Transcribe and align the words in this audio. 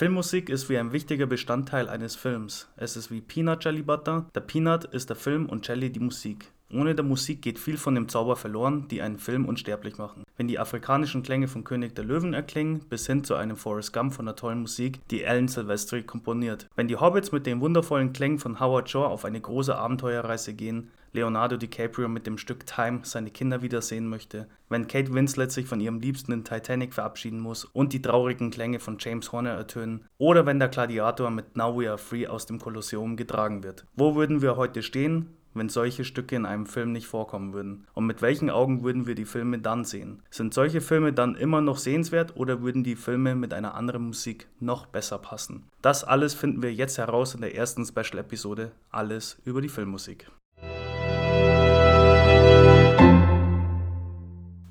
Filmmusik 0.00 0.48
ist 0.48 0.70
wie 0.70 0.78
ein 0.78 0.94
wichtiger 0.94 1.26
Bestandteil 1.26 1.86
eines 1.86 2.16
Films. 2.16 2.70
Es 2.78 2.96
ist 2.96 3.10
wie 3.10 3.20
Peanut 3.20 3.62
Jelly 3.62 3.82
Butter. 3.82 4.24
Der 4.34 4.40
Peanut 4.40 4.86
ist 4.86 5.10
der 5.10 5.16
Film 5.16 5.44
und 5.44 5.68
Jelly 5.68 5.92
die 5.92 6.00
Musik. 6.00 6.46
Ohne 6.72 6.94
der 6.94 7.04
Musik 7.04 7.42
geht 7.42 7.58
viel 7.58 7.76
von 7.76 7.94
dem 7.94 8.08
Zauber 8.08 8.36
verloren, 8.36 8.88
die 8.88 9.02
einen 9.02 9.18
Film 9.18 9.44
unsterblich 9.44 9.98
machen. 9.98 10.24
Wenn 10.38 10.48
die 10.48 10.58
afrikanischen 10.58 11.22
Klänge 11.22 11.48
von 11.48 11.64
König 11.64 11.94
der 11.96 12.04
Löwen 12.04 12.32
erklingen, 12.32 12.78
bis 12.88 13.06
hin 13.06 13.24
zu 13.24 13.34
einem 13.34 13.56
Forrest 13.56 13.92
Gump 13.92 14.14
von 14.14 14.24
der 14.24 14.36
tollen 14.36 14.62
Musik, 14.62 15.06
die 15.10 15.26
Alan 15.26 15.48
Silvestri 15.48 16.02
komponiert. 16.02 16.66
Wenn 16.76 16.88
die 16.88 16.96
Hobbits 16.96 17.30
mit 17.30 17.44
den 17.44 17.60
wundervollen 17.60 18.14
Klängen 18.14 18.38
von 18.38 18.58
Howard 18.58 18.88
Shore 18.88 19.08
auf 19.10 19.26
eine 19.26 19.42
große 19.42 19.76
Abenteuerreise 19.76 20.54
gehen, 20.54 20.90
Leonardo 21.12 21.56
DiCaprio 21.56 22.08
mit 22.08 22.26
dem 22.26 22.38
Stück 22.38 22.66
Time 22.66 23.00
seine 23.02 23.30
Kinder 23.30 23.62
wiedersehen 23.62 24.08
möchte, 24.08 24.46
wenn 24.68 24.86
Kate 24.86 25.12
Winslet 25.12 25.50
sich 25.50 25.66
von 25.66 25.80
ihrem 25.80 26.00
Liebsten 26.00 26.32
in 26.32 26.44
Titanic 26.44 26.94
verabschieden 26.94 27.40
muss 27.40 27.64
und 27.64 27.92
die 27.92 28.02
traurigen 28.02 28.50
Klänge 28.50 28.78
von 28.78 28.96
James 28.98 29.32
Horner 29.32 29.50
ertönen, 29.50 30.04
oder 30.18 30.46
wenn 30.46 30.58
der 30.58 30.68
Gladiator 30.68 31.30
mit 31.30 31.56
Now 31.56 31.78
We 31.78 31.88
Are 31.88 31.98
Free 31.98 32.26
aus 32.26 32.46
dem 32.46 32.60
Kolosseum 32.60 33.16
getragen 33.16 33.62
wird. 33.62 33.84
Wo 33.96 34.14
würden 34.14 34.42
wir 34.42 34.56
heute 34.56 34.82
stehen, 34.82 35.30
wenn 35.54 35.68
solche 35.68 36.04
Stücke 36.04 36.36
in 36.36 36.46
einem 36.46 36.66
Film 36.66 36.92
nicht 36.92 37.06
vorkommen 37.06 37.52
würden? 37.52 37.86
Und 37.92 38.06
mit 38.06 38.22
welchen 38.22 38.50
Augen 38.50 38.84
würden 38.84 39.06
wir 39.06 39.14
die 39.14 39.24
Filme 39.24 39.58
dann 39.58 39.84
sehen? 39.84 40.22
Sind 40.30 40.54
solche 40.54 40.80
Filme 40.80 41.12
dann 41.12 41.34
immer 41.34 41.60
noch 41.60 41.78
sehenswert 41.78 42.36
oder 42.36 42.62
würden 42.62 42.84
die 42.84 42.96
Filme 42.96 43.34
mit 43.34 43.52
einer 43.52 43.74
anderen 43.74 44.06
Musik 44.06 44.46
noch 44.60 44.86
besser 44.86 45.18
passen? 45.18 45.64
Das 45.82 46.04
alles 46.04 46.34
finden 46.34 46.62
wir 46.62 46.72
jetzt 46.72 46.98
heraus 46.98 47.34
in 47.34 47.40
der 47.40 47.54
ersten 47.54 47.84
Special-Episode 47.84 48.72
Alles 48.90 49.40
über 49.44 49.60
die 49.60 49.68
Filmmusik. 49.68 50.30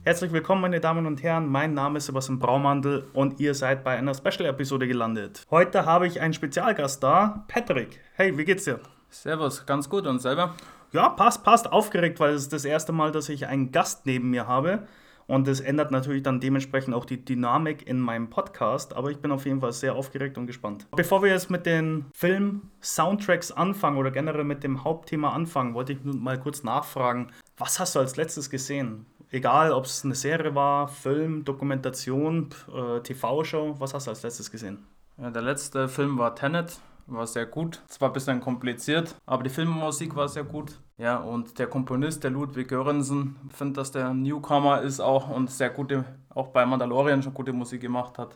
Herzlich 0.10 0.32
willkommen, 0.32 0.62
meine 0.62 0.80
Damen 0.80 1.06
und 1.06 1.22
Herren. 1.22 1.48
Mein 1.48 1.76
Name 1.76 2.00
ist 2.00 2.08
Sebastian 2.08 2.40
Braumandel 2.40 3.06
und 3.14 3.40
ihr 3.40 3.54
seid 3.54 3.84
bei 3.84 3.96
einer 3.96 4.16
Special-Episode 4.16 4.88
gelandet. 4.88 5.46
Heute 5.52 5.86
habe 5.86 6.08
ich 6.08 6.20
einen 6.20 6.34
Spezialgast 6.34 7.04
da, 7.04 7.46
Patrick. 7.48 8.02
Hey, 8.16 8.36
wie 8.36 8.44
geht's 8.44 8.64
dir? 8.64 8.80
Servus, 9.12 9.68
ganz 9.68 9.88
gut 9.88 10.08
und 10.08 10.18
selber? 10.18 10.56
Ja, 10.94 11.10
passt, 11.10 11.44
passt. 11.44 11.72
Aufgeregt, 11.72 12.20
weil 12.20 12.34
es 12.34 12.42
ist 12.42 12.54
das 12.54 12.66
erste 12.66 12.92
Mal, 12.92 13.12
dass 13.12 13.30
ich 13.30 13.46
einen 13.46 13.72
Gast 13.72 14.08
neben 14.08 14.32
mir 14.32 14.48
habe. 14.48 14.88
Und 15.28 15.48
das 15.48 15.60
ändert 15.60 15.92
natürlich 15.92 16.24
dann 16.24 16.40
dementsprechend 16.40 16.96
auch 16.96 17.06
die 17.06 17.24
Dynamik 17.24 17.88
in 17.88 18.00
meinem 18.00 18.32
Podcast. 18.32 18.96
Aber 18.96 19.12
ich 19.12 19.20
bin 19.20 19.32
auf 19.32 19.46
jeden 19.46 19.62
Fall 19.62 19.74
sehr 19.74 19.94
aufgeregt 19.94 20.40
und 20.40 20.48
gespannt. 20.48 20.88
Bevor 20.96 21.22
wir 21.22 21.30
jetzt 21.30 21.52
mit 21.52 21.68
den 21.68 22.06
Film-Soundtracks 22.16 23.52
anfangen 23.52 23.98
oder 23.98 24.10
generell 24.10 24.44
mit 24.44 24.64
dem 24.64 24.84
Hauptthema 24.84 25.34
anfangen, 25.34 25.76
wollte 25.76 25.94
ich 25.94 26.00
mal 26.04 26.40
kurz 26.40 26.64
nachfragen, 26.64 27.28
was 27.60 27.80
hast 27.80 27.94
du 27.94 28.00
als 28.00 28.16
letztes 28.16 28.50
gesehen? 28.50 29.06
Egal, 29.32 29.72
ob 29.74 29.86
es 29.86 30.04
eine 30.04 30.16
Serie 30.16 30.56
war, 30.56 30.88
Film, 30.88 31.46
Dokumentation, 31.46 32.50
äh, 32.74 33.00
TV-Show, 33.02 33.76
was 33.78 33.94
hast 33.94 34.08
du 34.08 34.12
als 34.12 34.24
letztes 34.24 34.50
gesehen? 34.50 34.88
Ja, 35.18 35.30
der 35.30 35.44
letzte 35.44 35.88
Film 35.88 36.18
war 36.18 36.34
Tenet, 36.34 36.80
war 37.06 37.28
sehr 37.28 37.46
gut. 37.46 37.80
Zwar 37.88 38.10
ein 38.10 38.14
bisschen 38.14 38.42
kompliziert, 38.42 39.16
aber 39.28 39.44
die 39.44 39.52
Filmmusik 39.52 40.16
war 40.16 40.28
sehr 40.28 40.46
gut. 40.46 40.80
Ja, 40.98 41.18
und 41.18 41.60
der 41.60 41.68
Komponist, 41.68 42.24
der 42.24 42.32
Ludwig 42.32 42.70
Göransson, 42.70 43.36
finde, 43.54 43.74
dass 43.74 43.92
der 43.92 44.16
Newcomer 44.16 44.82
ist 44.82 45.00
auch 45.00 45.30
und 45.30 45.52
sehr 45.52 45.70
gute, 45.70 46.06
auch 46.30 46.48
bei 46.48 46.66
Mandalorian 46.66 47.22
schon 47.22 47.36
gute 47.36 47.54
Musik 47.54 47.82
gemacht 47.82 48.18
hat. 48.18 48.36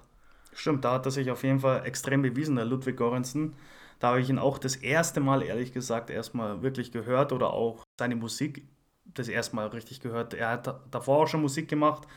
Stimmt, 0.54 0.86
da 0.86 0.94
hat 0.94 1.08
er 1.08 1.12
sich 1.12 1.32
auf 1.32 1.44
jeden 1.44 1.62
Fall 1.62 1.88
extrem 1.88 2.22
bewiesen, 2.22 2.56
der 2.56 2.66
Ludwig 2.66 2.98
Göransson. 2.98 3.56
Da 4.00 4.10
habe 4.10 4.22
ich 4.22 4.30
ihn 4.30 4.38
auch 4.38 4.60
das 4.60 4.76
erste 4.76 5.22
Mal, 5.22 5.42
ehrlich 5.42 5.74
gesagt, 5.74 6.12
erstmal 6.12 6.62
wirklich 6.62 6.92
gehört 6.92 7.32
oder 7.32 7.52
auch 7.52 7.84
seine 8.00 8.16
Musik 8.16 8.68
das 9.14 9.28
erste 9.28 9.56
Mal 9.56 9.67
richtig 9.67 10.00
gehört. 10.00 10.33
Er 10.33 10.50
hat 10.50 10.80
davor 10.92 11.23
auch 11.23 11.28
schon 11.28 11.42
Musik 11.42 11.67
gemacht, 11.67 12.08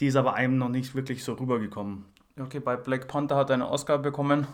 die 0.00 0.06
ist 0.06 0.16
aber 0.16 0.34
einem 0.34 0.58
noch 0.58 0.68
nicht 0.68 0.94
wirklich 0.94 1.24
so 1.24 1.34
rübergekommen. 1.34 2.04
Okay, 2.38 2.60
bei 2.60 2.76
Black 2.76 3.08
Panther 3.08 3.36
hat 3.36 3.50
er 3.50 3.54
eine 3.54 3.68
Oscar 3.68 3.98
bekommen. 3.98 4.46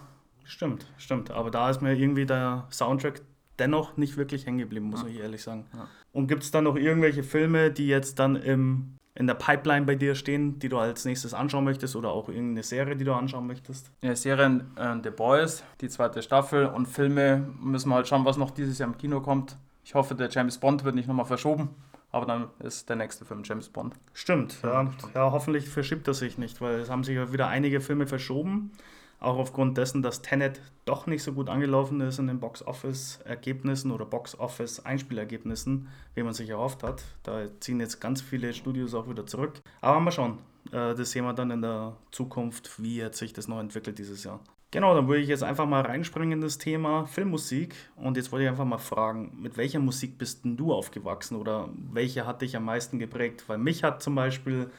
Stimmt, 0.45 0.87
stimmt. 0.99 1.31
Aber 1.31 1.51
da 1.51 1.71
ist 1.71 1.83
mir 1.83 1.95
irgendwie 1.95 2.27
der 2.27 2.67
Soundtrack 2.71 3.23
dennoch 3.59 3.97
nicht 3.97 4.17
wirklich 4.17 4.47
hängen 4.47 4.59
geblieben, 4.59 4.87
muss 4.87 5.03
ja. 5.03 5.09
ich 5.09 5.19
ehrlich 5.19 5.43
sagen. 5.43 5.67
Ja. 5.75 5.89
Und 6.13 6.29
gibt 6.29 6.43
es 6.43 6.51
dann 6.51 6.65
noch 6.65 6.77
irgendwelche 6.77 7.23
Filme, 7.23 7.71
die 7.71 7.89
jetzt 7.89 8.19
dann 8.19 8.37
im, 8.37 8.97
in 9.15 9.27
der 9.27 9.35
Pipeline 9.35 9.87
bei 9.87 9.95
dir 9.95 10.15
stehen, 10.15 10.59
die 10.59 10.69
du 10.69 10.79
als 10.79 11.05
nächstes 11.05 11.35
anschauen 11.35 11.65
möchtest 11.65 11.97
oder 11.97 12.11
auch 12.11 12.29
irgendeine 12.29 12.63
Serie, 12.63 12.97
die 12.97 13.05
du 13.05 13.13
anschauen 13.13 13.47
möchtest? 13.47 13.91
Ja, 14.03 14.15
Serien 14.15 14.71
äh, 14.77 14.97
The 15.03 15.11
Boys, 15.11 15.65
die 15.81 15.89
zweite 15.89 16.23
Staffel 16.23 16.67
und 16.67 16.87
Filme 16.87 17.49
müssen 17.61 17.89
wir 17.89 17.97
halt 17.97 18.09
schauen, 18.09 18.25
was 18.25 18.37
noch 18.37 18.51
dieses 18.51 18.79
Jahr 18.79 18.89
im 18.89 18.99
Kino 18.99 19.21
kommt. 19.21 19.57
Ich 19.87 19.95
hoffe, 19.95 20.17
der 20.17 20.29
James 20.29 20.59
Bond 20.59 20.83
wird 20.83 20.97
nicht 20.97 21.07
nochmal 21.07 21.27
verschoben. 21.27 21.71
Aber 22.11 22.27
dann 22.27 22.49
ist 22.59 22.89
der 22.89 22.97
nächste 22.97 23.25
Film 23.25 23.43
James 23.45 23.69
Bond. 23.69 23.95
Stimmt, 24.15 24.59
ja. 24.65 24.91
ja. 25.15 25.31
Hoffentlich 25.31 25.69
verschiebt 25.69 26.09
er 26.09 26.15
sich 26.15 26.39
nicht, 26.39 26.61
weil 26.61 26.81
es 26.81 26.91
haben 26.91 27.05
sich 27.05 27.15
ja 27.15 27.33
wieder 27.33 27.47
einige 27.47 27.81
Filme 27.81 28.09
verschoben. 28.09 28.73
Auch 29.21 29.39
aufgrund 29.39 29.79
dessen, 29.79 30.03
dass 30.03 30.23
Tenet 30.23 30.61
doch 30.87 31.07
nicht 31.07 31.23
so 31.23 31.33
gut 31.33 31.49
angelaufen 31.49 32.01
ist 32.01 32.19
in 32.19 32.27
den 32.27 32.41
Box-Office-Ergebnissen 32.41 33.93
oder 33.93 34.05
Box-Office-Einspielergebnissen, 34.07 35.87
wie 36.15 36.23
man 36.25 36.35
sich 36.35 36.51
erhofft 36.51 36.83
hat. 36.83 37.05
Da 37.23 37.47
ziehen 37.61 37.79
jetzt 37.79 38.01
ganz 38.01 38.21
viele 38.21 38.55
Studios 38.55 38.93
auch 38.93 39.09
wieder 39.09 39.25
zurück. 39.25 39.61
Aber 39.83 40.01
mal 40.01 40.11
schauen. 40.11 40.39
Äh, 40.73 40.97
das 40.97 41.13
sehen 41.13 41.25
wir 41.25 41.33
dann 41.33 41.53
in 41.53 41.63
der 41.63 41.97
Zukunft, 42.11 42.83
wie 42.83 42.97
jetzt 42.97 43.19
sich 43.19 43.33
das 43.33 43.47
noch 43.47 43.61
entwickelt 43.61 44.01
dieses 44.01 44.25
Jahr. 44.25 44.41
Genau, 44.73 44.95
dann 44.95 45.07
würde 45.07 45.23
ich 45.23 45.29
jetzt 45.29 45.45
einfach 45.45 45.67
mal 45.67 45.83
reinspringen 45.83 46.33
in 46.33 46.41
das 46.41 46.59
Thema 46.59 47.07
Filmmusik. 47.07 47.75
Und 47.95 48.17
jetzt 48.17 48.33
wollte 48.33 48.45
ich 48.45 48.51
einfach 48.51 48.65
mal 48.65 48.79
fragen, 48.79 49.33
mit 49.41 49.57
welcher 49.57 49.79
Musik 49.79 50.19
bist 50.19 50.45
denn 50.45 50.57
du 50.57 50.73
aufgewachsen 50.73 51.37
oder 51.37 51.71
welche 51.93 52.27
hat 52.27 52.43
dich 52.43 52.57
am 52.57 52.65
meisten 52.65 52.99
geprägt? 52.99 53.45
Weil 53.49 53.59
mich 53.59 53.85
hat 53.85 54.03
zum 54.03 54.15
Beispiel 54.17 54.71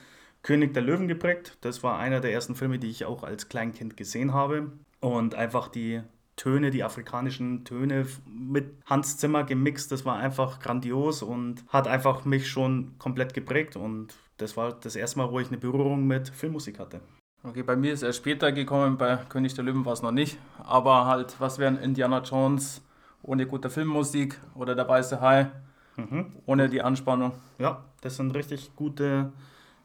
König 0.43 0.73
der 0.73 0.83
Löwen 0.83 1.07
geprägt. 1.07 1.57
Das 1.61 1.83
war 1.83 1.99
einer 1.99 2.19
der 2.19 2.33
ersten 2.33 2.55
Filme, 2.55 2.79
die 2.79 2.89
ich 2.89 3.05
auch 3.05 3.23
als 3.23 3.49
Kleinkind 3.49 3.97
gesehen 3.97 4.33
habe. 4.33 4.71
Und 4.99 5.35
einfach 5.35 5.69
die 5.69 6.01
Töne, 6.35 6.69
die 6.69 6.83
afrikanischen 6.83 7.65
Töne 7.65 8.05
mit 8.27 8.75
Hans 8.85 9.17
Zimmer 9.17 9.43
gemixt, 9.43 9.91
das 9.91 10.05
war 10.05 10.17
einfach 10.17 10.59
grandios 10.59 11.23
und 11.23 11.63
hat 11.69 11.87
einfach 11.87 12.25
mich 12.25 12.47
schon 12.47 12.93
komplett 12.99 13.33
geprägt. 13.33 13.75
Und 13.75 14.15
das 14.37 14.55
war 14.57 14.73
das 14.73 14.95
erste 14.95 15.17
Mal, 15.17 15.31
wo 15.31 15.39
ich 15.39 15.47
eine 15.47 15.57
Berührung 15.57 16.05
mit 16.05 16.29
Filmmusik 16.29 16.77
hatte. 16.77 17.01
Okay, 17.47 17.63
bei 17.63 17.77
mir 17.77 17.93
ist 17.93 18.03
er 18.03 18.11
später 18.11 18.51
gekommen, 18.51 18.97
bei 18.97 19.15
König 19.29 19.53
der 19.53 19.63
Löwen 19.63 19.85
war 19.85 19.93
es 19.93 20.01
noch 20.01 20.11
nicht. 20.11 20.37
Aber 20.65 21.05
halt, 21.05 21.39
was 21.39 21.59
wären 21.59 21.77
Indiana 21.77 22.19
Jones 22.19 22.81
ohne 23.23 23.47
gute 23.47 23.69
Filmmusik 23.69 24.37
oder 24.53 24.75
der 24.75 24.85
Weiße 24.89 25.21
Hai 25.21 25.49
mhm. 25.95 26.33
ohne 26.45 26.67
die 26.67 26.81
Anspannung? 26.81 27.31
Ja, 27.57 27.85
das 28.01 28.17
sind 28.17 28.35
richtig 28.35 28.75
gute 28.75 29.31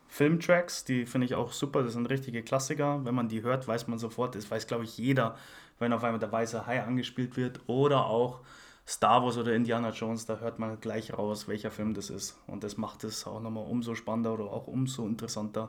Filmtracks, 0.08 0.84
die 0.84 1.06
finde 1.06 1.26
ich 1.26 1.36
auch 1.36 1.52
super. 1.52 1.84
Das 1.84 1.92
sind 1.92 2.10
richtige 2.10 2.42
Klassiker. 2.42 3.04
Wenn 3.04 3.14
man 3.14 3.28
die 3.28 3.42
hört, 3.42 3.68
weiß 3.68 3.86
man 3.86 4.00
sofort, 4.00 4.34
das 4.34 4.50
weiß 4.50 4.66
glaube 4.66 4.82
ich 4.82 4.98
jeder, 4.98 5.36
wenn 5.78 5.92
auf 5.92 6.02
einmal 6.02 6.18
der 6.18 6.32
Weiße 6.32 6.66
Hai 6.66 6.82
angespielt 6.82 7.36
wird 7.36 7.60
oder 7.68 8.06
auch 8.06 8.40
Star 8.88 9.22
Wars 9.22 9.38
oder 9.38 9.54
Indiana 9.54 9.90
Jones, 9.90 10.26
da 10.26 10.38
hört 10.38 10.58
man 10.58 10.80
gleich 10.80 11.16
raus, 11.16 11.46
welcher 11.46 11.70
Film 11.70 11.94
das 11.94 12.10
ist. 12.10 12.36
Und 12.48 12.64
das 12.64 12.76
macht 12.76 13.04
es 13.04 13.24
auch 13.24 13.40
nochmal 13.40 13.66
umso 13.68 13.94
spannender 13.94 14.34
oder 14.34 14.46
auch 14.46 14.66
umso 14.66 15.06
interessanter 15.06 15.68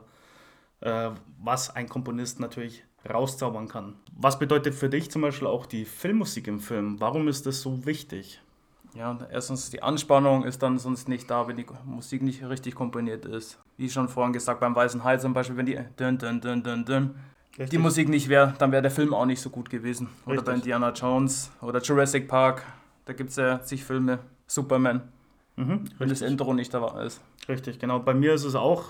was 1.38 1.74
ein 1.74 1.88
Komponist 1.88 2.40
natürlich 2.40 2.84
rauszaubern 3.08 3.68
kann. 3.68 3.94
Was 4.16 4.38
bedeutet 4.38 4.74
für 4.74 4.88
dich 4.88 5.10
zum 5.10 5.22
Beispiel 5.22 5.48
auch 5.48 5.66
die 5.66 5.84
Filmmusik 5.84 6.46
im 6.46 6.60
Film? 6.60 7.00
Warum 7.00 7.28
ist 7.28 7.46
das 7.46 7.60
so 7.60 7.84
wichtig? 7.86 8.40
Ja, 8.94 9.18
erstens 9.30 9.70
die 9.70 9.82
Anspannung 9.82 10.44
ist 10.44 10.62
dann 10.62 10.78
sonst 10.78 11.08
nicht 11.08 11.28
da, 11.28 11.48
wenn 11.48 11.56
die 11.56 11.66
Musik 11.84 12.22
nicht 12.22 12.44
richtig 12.48 12.76
komponiert 12.76 13.24
ist. 13.24 13.58
Wie 13.76 13.90
schon 13.90 14.08
vorhin 14.08 14.32
gesagt, 14.32 14.60
beim 14.60 14.76
Weißen 14.76 15.02
Hai 15.02 15.16
zum 15.16 15.34
Beispiel, 15.34 15.56
wenn 15.56 15.66
die 15.66 15.78
dün, 15.98 16.16
dün, 16.16 16.40
dün, 16.40 16.62
dün, 16.62 16.84
dün, 16.84 17.14
die 17.70 17.78
Musik 17.78 18.08
nicht 18.08 18.28
wäre, 18.28 18.54
dann 18.58 18.70
wäre 18.70 18.82
der 18.82 18.92
Film 18.92 19.12
auch 19.12 19.26
nicht 19.26 19.40
so 19.40 19.50
gut 19.50 19.68
gewesen. 19.68 20.08
Oder 20.26 20.42
bei 20.42 20.54
Indiana 20.54 20.92
Jones 20.92 21.50
oder 21.60 21.80
Jurassic 21.80 22.28
Park, 22.28 22.64
da 23.04 23.12
gibt 23.12 23.30
es 23.30 23.36
ja 23.36 23.60
zig 23.62 23.84
Filme. 23.84 24.20
Superman, 24.46 25.02
mhm, 25.56 25.84
wenn 25.98 26.08
das 26.08 26.20
Intro 26.20 26.52
nicht 26.54 26.72
da 26.72 27.02
ist. 27.02 27.20
Richtig, 27.48 27.78
genau. 27.78 27.98
Bei 27.98 28.14
mir 28.14 28.34
ist 28.34 28.44
es 28.44 28.54
auch 28.54 28.84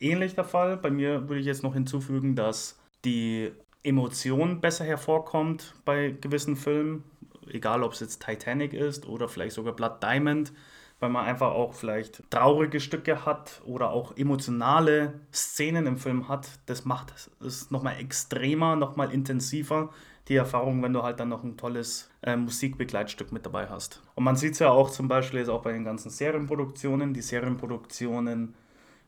ähnlich 0.00 0.34
der 0.34 0.44
Fall. 0.44 0.76
Bei 0.76 0.90
mir 0.90 1.28
würde 1.28 1.40
ich 1.40 1.46
jetzt 1.46 1.62
noch 1.62 1.74
hinzufügen, 1.74 2.34
dass 2.34 2.78
die 3.04 3.52
Emotion 3.82 4.60
besser 4.60 4.84
hervorkommt 4.84 5.74
bei 5.84 6.14
gewissen 6.20 6.56
Filmen, 6.56 7.04
egal 7.48 7.82
ob 7.82 7.92
es 7.92 8.00
jetzt 8.00 8.24
Titanic 8.24 8.72
ist 8.72 9.06
oder 9.06 9.28
vielleicht 9.28 9.54
sogar 9.54 9.74
Blood 9.74 10.02
Diamond, 10.02 10.52
weil 10.98 11.08
man 11.08 11.24
einfach 11.24 11.52
auch 11.52 11.72
vielleicht 11.72 12.22
traurige 12.30 12.78
Stücke 12.78 13.24
hat 13.24 13.62
oder 13.64 13.90
auch 13.90 14.16
emotionale 14.18 15.20
Szenen 15.32 15.86
im 15.86 15.96
Film 15.96 16.28
hat. 16.28 16.48
Das 16.66 16.84
macht 16.84 17.30
es 17.40 17.70
nochmal 17.70 17.98
extremer, 17.98 18.76
nochmal 18.76 19.10
intensiver, 19.12 19.90
die 20.28 20.36
Erfahrung, 20.36 20.82
wenn 20.82 20.92
du 20.92 21.02
halt 21.02 21.18
dann 21.18 21.30
noch 21.30 21.42
ein 21.42 21.56
tolles 21.56 22.10
äh, 22.22 22.36
Musikbegleitstück 22.36 23.32
mit 23.32 23.46
dabei 23.46 23.68
hast. 23.68 24.02
Und 24.14 24.24
man 24.24 24.36
sieht 24.36 24.52
es 24.52 24.58
ja 24.58 24.70
auch 24.70 24.90
zum 24.90 25.08
Beispiel 25.08 25.40
jetzt 25.40 25.48
auch 25.48 25.62
bei 25.62 25.72
den 25.72 25.84
ganzen 25.84 26.10
Serienproduktionen. 26.10 27.14
Die 27.14 27.22
Serienproduktionen 27.22 28.54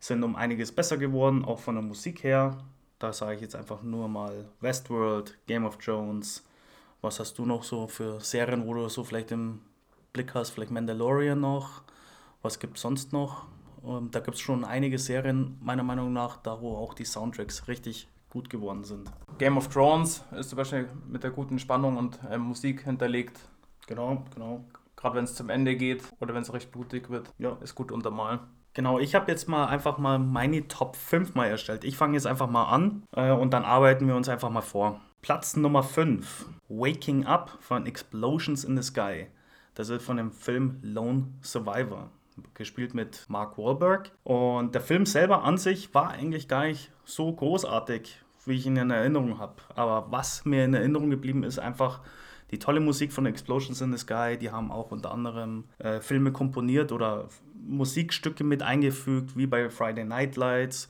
sind 0.02 0.24
um 0.24 0.34
einiges 0.34 0.72
besser 0.72 0.96
geworden, 0.96 1.44
auch 1.44 1.60
von 1.60 1.76
der 1.76 1.84
Musik 1.84 2.24
her. 2.24 2.58
Da 2.98 3.12
sage 3.12 3.36
ich 3.36 3.40
jetzt 3.40 3.54
einfach 3.54 3.82
nur 3.82 4.08
mal 4.08 4.48
Westworld, 4.60 5.38
Game 5.46 5.64
of 5.64 5.78
Thrones. 5.78 6.44
Was 7.00 7.20
hast 7.20 7.38
du 7.38 7.46
noch 7.46 7.62
so 7.62 7.86
für 7.86 8.20
Serien, 8.20 8.66
wo 8.66 8.74
du 8.74 8.88
so 8.88 9.04
vielleicht 9.04 9.30
im 9.30 9.60
Blick 10.12 10.34
hast? 10.34 10.50
Vielleicht 10.50 10.72
Mandalorian 10.72 11.40
noch. 11.40 11.82
Was 12.42 12.58
gibt 12.58 12.76
es 12.76 12.82
sonst 12.82 13.12
noch? 13.12 13.46
Und 13.80 14.14
da 14.14 14.20
gibt 14.20 14.36
es 14.36 14.40
schon 14.40 14.64
einige 14.64 14.98
Serien, 14.98 15.56
meiner 15.60 15.84
Meinung 15.84 16.12
nach, 16.12 16.36
da 16.36 16.60
wo 16.60 16.76
auch 16.76 16.94
die 16.94 17.04
Soundtracks 17.04 17.68
richtig 17.68 18.08
gut 18.28 18.50
geworden 18.50 18.82
sind. 18.82 19.10
Game 19.38 19.56
of 19.56 19.68
Thrones 19.68 20.24
ist 20.36 20.50
zum 20.50 20.56
Beispiel 20.56 20.88
mit 21.08 21.22
der 21.22 21.30
guten 21.30 21.58
Spannung 21.60 21.96
und 21.96 22.18
äh, 22.28 22.38
Musik 22.38 22.82
hinterlegt. 22.82 23.38
Genau, 23.86 24.24
genau. 24.34 24.64
Gerade 24.96 25.16
wenn 25.16 25.24
es 25.24 25.34
zum 25.34 25.48
Ende 25.48 25.76
geht 25.76 26.02
oder 26.20 26.34
wenn 26.34 26.42
es 26.42 26.52
recht 26.52 26.72
blutig 26.72 27.08
wird, 27.10 27.32
Ja. 27.38 27.56
ist 27.60 27.74
gut 27.74 27.92
untermalen. 27.92 28.40
Genau, 28.74 28.98
ich 28.98 29.14
habe 29.14 29.30
jetzt 29.30 29.48
mal 29.48 29.66
einfach 29.66 29.98
mal 29.98 30.18
meine 30.18 30.66
Top 30.66 30.96
5 30.96 31.34
mal 31.34 31.46
erstellt. 31.46 31.84
Ich 31.84 31.96
fange 31.96 32.14
jetzt 32.14 32.26
einfach 32.26 32.48
mal 32.48 32.64
an 32.64 33.02
äh, 33.14 33.30
und 33.30 33.52
dann 33.52 33.64
arbeiten 33.64 34.08
wir 34.08 34.16
uns 34.16 34.28
einfach 34.28 34.50
mal 34.50 34.62
vor. 34.62 35.00
Platz 35.20 35.56
Nummer 35.56 35.82
5, 35.82 36.46
Waking 36.68 37.26
Up 37.26 37.58
von 37.60 37.86
Explosions 37.86 38.64
in 38.64 38.76
the 38.76 38.82
Sky. 38.82 39.26
Das 39.74 39.88
ist 39.88 40.04
von 40.04 40.16
dem 40.16 40.32
Film 40.32 40.78
Lone 40.82 41.28
Survivor, 41.42 42.10
gespielt 42.54 42.94
mit 42.94 43.26
Mark 43.28 43.58
Wahlberg. 43.58 44.10
Und 44.24 44.74
der 44.74 44.80
Film 44.80 45.06
selber 45.06 45.44
an 45.44 45.58
sich 45.58 45.94
war 45.94 46.10
eigentlich 46.10 46.48
gar 46.48 46.64
nicht 46.64 46.90
so 47.04 47.30
großartig, 47.32 48.20
wie 48.46 48.54
ich 48.54 48.66
ihn 48.66 48.76
in 48.76 48.90
Erinnerung 48.90 49.38
habe. 49.38 49.56
Aber 49.74 50.10
was 50.10 50.44
mir 50.44 50.64
in 50.64 50.74
Erinnerung 50.74 51.10
geblieben 51.10 51.44
ist, 51.44 51.58
einfach 51.58 52.00
die 52.52 52.58
tolle 52.58 52.80
Musik 52.80 53.12
von 53.12 53.26
Explosions 53.26 53.80
in 53.80 53.90
the 53.90 53.98
Sky. 53.98 54.36
Die 54.38 54.50
haben 54.50 54.70
auch 54.70 54.90
unter 54.92 55.10
anderem 55.10 55.64
äh, 55.78 56.00
Filme 56.00 56.32
komponiert 56.32 56.92
oder 56.92 57.28
Musikstücke 57.66 58.44
mit 58.44 58.62
eingefügt, 58.62 59.36
wie 59.36 59.46
bei 59.46 59.70
Friday 59.70 60.04
Night 60.04 60.36
Lights. 60.36 60.88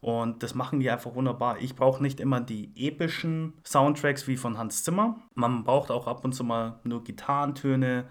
Und 0.00 0.42
das 0.42 0.54
machen 0.54 0.80
die 0.80 0.90
einfach 0.90 1.14
wunderbar. 1.14 1.58
Ich 1.60 1.74
brauche 1.74 2.02
nicht 2.02 2.20
immer 2.20 2.40
die 2.40 2.70
epischen 2.76 3.54
Soundtracks 3.64 4.26
wie 4.28 4.36
von 4.36 4.58
Hans 4.58 4.84
Zimmer. 4.84 5.16
Man 5.34 5.64
braucht 5.64 5.90
auch 5.90 6.06
ab 6.06 6.24
und 6.24 6.32
zu 6.32 6.44
mal 6.44 6.78
nur 6.84 7.02
Gitarrentöne, 7.02 8.04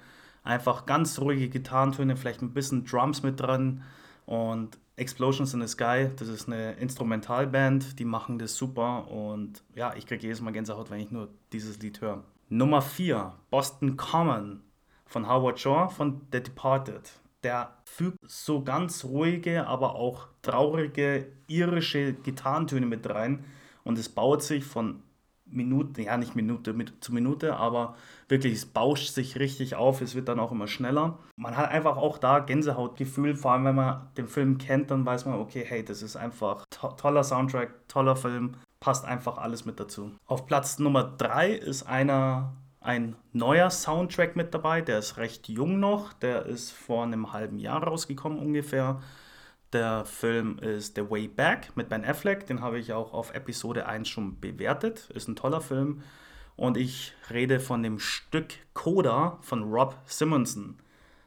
einfach 0.43 0.85
ganz 0.85 1.19
ruhige 1.19 1.49
Gitarrentöne, 1.49 2.17
vielleicht 2.17 2.41
ein 2.41 2.53
bisschen 2.53 2.85
Drums 2.85 3.21
mit 3.23 3.39
dran. 3.39 3.83
Und 4.25 4.77
Explosions 4.97 5.53
in 5.53 5.61
the 5.61 5.67
Sky, 5.67 6.09
das 6.17 6.27
ist 6.27 6.47
eine 6.47 6.73
Instrumentalband, 6.73 7.99
die 7.99 8.05
machen 8.05 8.39
das 8.39 8.55
super. 8.55 9.09
Und 9.09 9.63
ja, 9.75 9.93
ich 9.95 10.05
kriege 10.05 10.23
jedes 10.23 10.41
Mal 10.41 10.51
Gänsehaut, 10.51 10.89
wenn 10.89 10.99
ich 10.99 11.11
nur 11.11 11.29
dieses 11.53 11.79
Lied 11.79 12.01
höre. 12.01 12.23
Nummer 12.49 12.81
4, 12.81 13.33
Boston 13.49 13.97
Common 13.97 14.61
von 15.05 15.27
Howard 15.27 15.59
Shore 15.59 15.89
von 15.89 16.21
The 16.31 16.41
Departed. 16.41 17.11
Der 17.43 17.73
fügt 17.83 18.17
so 18.23 18.63
ganz 18.63 19.03
ruhige, 19.03 19.67
aber 19.67 19.95
auch 19.95 20.29
traurige 20.43 21.27
irische 21.47 22.13
Gitarrentöne 22.13 22.85
mit 22.85 23.09
rein 23.09 23.43
und 23.83 23.97
es 23.97 24.07
baut 24.07 24.43
sich 24.43 24.63
von 24.63 25.03
Minute, 25.49 26.01
ja 26.01 26.17
nicht 26.17 26.35
Minute 26.35 26.71
mit, 26.71 27.03
zu 27.03 27.13
Minute, 27.13 27.57
aber 27.57 27.95
wirklich, 28.29 28.53
es 28.53 28.65
bauscht 28.65 29.13
sich 29.13 29.39
richtig 29.39 29.75
auf, 29.75 30.01
es 30.01 30.15
wird 30.15 30.27
dann 30.29 30.39
auch 30.39 30.51
immer 30.51 30.67
schneller. 30.67 31.19
Man 31.35 31.55
hat 31.55 31.69
einfach 31.69 31.97
auch 31.97 32.17
da 32.17 32.39
Gänsehautgefühl, 32.39 33.35
vor 33.35 33.51
allem 33.51 33.65
wenn 33.65 33.75
man 33.75 34.07
den 34.17 34.27
Film 34.27 34.57
kennt, 34.57 34.91
dann 34.91 35.05
weiß 35.05 35.25
man, 35.25 35.39
okay, 35.39 35.65
hey, 35.65 35.83
das 35.83 36.01
ist 36.01 36.15
einfach 36.15 36.65
to 36.69 36.89
toller 36.93 37.23
Soundtrack, 37.23 37.87
toller 37.87 38.15
Film, 38.15 38.55
passt 38.79 39.05
einfach 39.05 39.37
alles 39.37 39.65
mit 39.65 39.79
dazu. 39.79 40.11
Auf 40.25 40.45
Platz 40.45 40.79
Nummer 40.79 41.03
3 41.03 41.51
ist 41.51 41.83
einer 41.83 42.53
ein 42.79 43.15
neuer 43.33 43.69
Soundtrack 43.69 44.35
mit 44.35 44.53
dabei, 44.53 44.81
der 44.81 44.99
ist 44.99 45.17
recht 45.17 45.49
jung 45.49 45.79
noch, 45.79 46.13
der 46.13 46.45
ist 46.45 46.71
vor 46.71 47.03
einem 47.03 47.33
halben 47.33 47.59
Jahr 47.59 47.83
rausgekommen 47.83 48.39
ungefähr. 48.39 49.01
Der 49.73 50.05
Film 50.05 50.57
ist 50.59 50.95
The 50.95 51.09
Way 51.09 51.27
Back 51.27 51.75
mit 51.75 51.89
Ben 51.89 52.05
Affleck, 52.05 52.45
den 52.45 52.61
habe 52.61 52.79
ich 52.79 52.93
auch 52.93 53.11
auf 53.11 53.33
Episode 53.33 53.87
1 53.87 54.07
schon 54.07 54.39
bewertet, 54.39 55.09
ist 55.13 55.27
ein 55.27 55.35
toller 55.35 55.59
Film. 55.59 56.01
Und 56.55 56.77
ich 56.77 57.13
rede 57.29 57.59
von 57.59 57.83
dem 57.83 57.99
Stück 57.99 58.53
Coda 58.73 59.37
von 59.41 59.63
Rob 59.63 59.97
Simonson. 60.05 60.77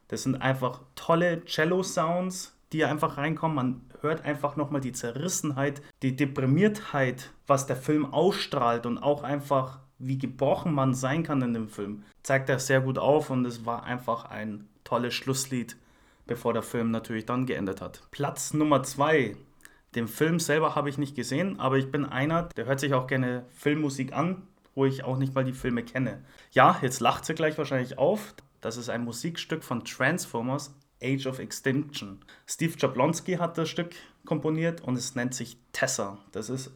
Das 0.08 0.22
sind 0.22 0.36
einfach 0.36 0.80
tolle 0.96 1.44
Cello-Sounds, 1.44 2.56
die 2.72 2.84
einfach 2.84 3.18
reinkommen. 3.18 3.54
Man 3.54 3.89
hört 4.02 4.24
einfach 4.24 4.56
nochmal 4.56 4.80
die 4.80 4.92
Zerrissenheit, 4.92 5.82
die 6.02 6.16
Deprimiertheit, 6.16 7.30
was 7.46 7.66
der 7.66 7.76
Film 7.76 8.12
ausstrahlt 8.12 8.86
und 8.86 8.98
auch 8.98 9.22
einfach, 9.22 9.80
wie 9.98 10.18
gebrochen 10.18 10.72
man 10.72 10.94
sein 10.94 11.22
kann 11.22 11.42
in 11.42 11.54
dem 11.54 11.68
Film. 11.68 12.04
Zeigt 12.22 12.48
er 12.48 12.58
sehr 12.58 12.80
gut 12.80 12.98
auf 12.98 13.30
und 13.30 13.44
es 13.44 13.66
war 13.66 13.84
einfach 13.84 14.24
ein 14.24 14.68
tolles 14.84 15.14
Schlusslied, 15.14 15.76
bevor 16.26 16.52
der 16.52 16.62
Film 16.62 16.90
natürlich 16.90 17.26
dann 17.26 17.46
geendet 17.46 17.80
hat. 17.80 18.02
Platz 18.10 18.54
Nummer 18.54 18.82
2. 18.82 19.36
Den 19.94 20.06
Film 20.06 20.38
selber 20.38 20.76
habe 20.76 20.88
ich 20.88 20.98
nicht 20.98 21.16
gesehen, 21.16 21.58
aber 21.58 21.76
ich 21.76 21.90
bin 21.90 22.04
einer, 22.06 22.44
der 22.56 22.66
hört 22.66 22.80
sich 22.80 22.94
auch 22.94 23.08
gerne 23.08 23.44
Filmmusik 23.50 24.12
an, 24.12 24.42
wo 24.74 24.84
ich 24.84 25.02
auch 25.02 25.16
nicht 25.16 25.34
mal 25.34 25.44
die 25.44 25.52
Filme 25.52 25.82
kenne. 25.82 26.22
Ja, 26.52 26.78
jetzt 26.80 27.00
lacht 27.00 27.24
sie 27.24 27.34
gleich 27.34 27.58
wahrscheinlich 27.58 27.98
auf. 27.98 28.34
Das 28.60 28.76
ist 28.76 28.88
ein 28.88 29.04
Musikstück 29.04 29.64
von 29.64 29.84
Transformers 29.84 30.74
Age 31.02 31.26
of 31.26 31.38
Extinction. 31.38 32.20
Steve 32.46 32.74
Jablonski 32.78 33.34
hat 33.34 33.58
das 33.58 33.68
Stück 33.68 33.94
komponiert 34.24 34.80
und 34.82 34.96
es 34.96 35.14
nennt 35.14 35.34
sich 35.34 35.58
Tessa. 35.72 36.18
Das 36.32 36.50
ist 36.50 36.72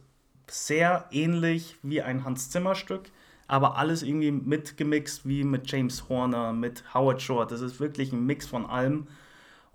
sehr 0.49 1.07
ähnlich 1.11 1.77
wie 1.83 2.01
ein 2.01 2.23
Hans 2.23 2.49
Zimmer 2.49 2.75
Stück, 2.75 3.11
aber 3.47 3.77
alles 3.77 4.03
irgendwie 4.03 4.31
mitgemixt 4.31 5.27
wie 5.27 5.43
mit 5.43 5.71
James 5.71 6.09
Horner, 6.09 6.53
mit 6.53 6.83
Howard 6.93 7.21
Shore. 7.21 7.47
Das 7.47 7.61
ist 7.61 7.79
wirklich 7.79 8.11
ein 8.11 8.25
Mix 8.25 8.47
von 8.47 8.65
allem 8.65 9.07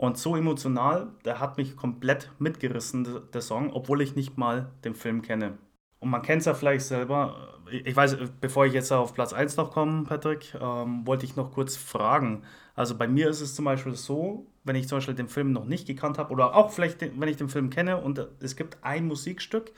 und 0.01 0.17
so 0.17 0.35
emotional, 0.35 1.09
der 1.27 1.41
hat 1.41 1.59
mich 1.59 1.77
komplett 1.77 2.31
mitgerissen, 2.39 3.07
der 3.35 3.43
Song, 3.43 3.71
obwohl 3.71 4.01
ich 4.01 4.17
nicht 4.17 4.39
mal 4.39 4.71
den 4.83 4.95
Film 4.95 5.21
kenne. 5.21 5.59
Und 5.99 6.09
man 6.09 6.23
kennt 6.23 6.41
es 6.41 6.47
ja 6.47 6.55
vielleicht 6.55 6.87
selber. 6.87 7.60
Ich 7.71 7.95
weiß, 7.95 8.17
bevor 8.41 8.67
ich 8.67 8.73
jetzt 8.73 8.93
auf 8.93 9.15
Platz 9.15 9.33
1 9.33 9.57
noch 9.57 9.71
komme, 9.71 10.05
Patrick, 10.05 10.55
ähm, 10.61 11.07
wollte 11.07 11.25
ich 11.25 11.37
noch 11.37 11.53
kurz 11.53 11.77
fragen. 11.77 12.43
Also 12.75 12.97
bei 12.97 13.07
mir 13.07 13.29
ist 13.29 13.41
es 13.41 13.55
zum 13.55 13.65
Beispiel 13.65 13.95
so, 13.95 14.47
wenn 14.65 14.77
ich 14.77 14.89
zum 14.89 14.99
Beispiel 14.99 15.15
den 15.15 15.29
Film 15.29 15.53
noch 15.53 15.65
nicht 15.65 15.87
gekannt 15.87 16.19
habe 16.19 16.33
oder 16.33 16.55
auch 16.55 16.71
vielleicht, 16.71 17.01
wenn 17.01 17.29
ich 17.29 17.37
den 17.37 17.49
Film 17.49 17.71
kenne 17.71 17.99
und 17.99 18.27
es 18.41 18.57
gibt 18.57 18.79
ein 18.83 19.07
Musikstück, 19.07 19.73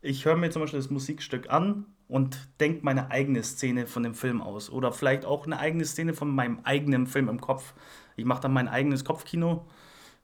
ich 0.00 0.24
höre 0.24 0.36
mir 0.36 0.50
zum 0.50 0.62
Beispiel 0.62 0.80
das 0.80 0.90
Musikstück 0.90 1.48
an 1.50 1.86
und 2.08 2.48
denke 2.58 2.80
meine 2.82 3.10
eigene 3.10 3.42
Szene 3.44 3.86
von 3.86 4.02
dem 4.02 4.14
Film 4.14 4.42
aus. 4.42 4.68
Oder 4.68 4.92
vielleicht 4.92 5.24
auch 5.24 5.46
eine 5.46 5.58
eigene 5.58 5.84
Szene 5.84 6.12
von 6.12 6.28
meinem 6.28 6.58
eigenen 6.64 7.06
Film 7.06 7.28
im 7.28 7.40
Kopf. 7.40 7.72
Ich 8.16 8.24
mache 8.24 8.42
dann 8.42 8.52
mein 8.52 8.68
eigenes 8.68 9.04
Kopfkino 9.04 9.66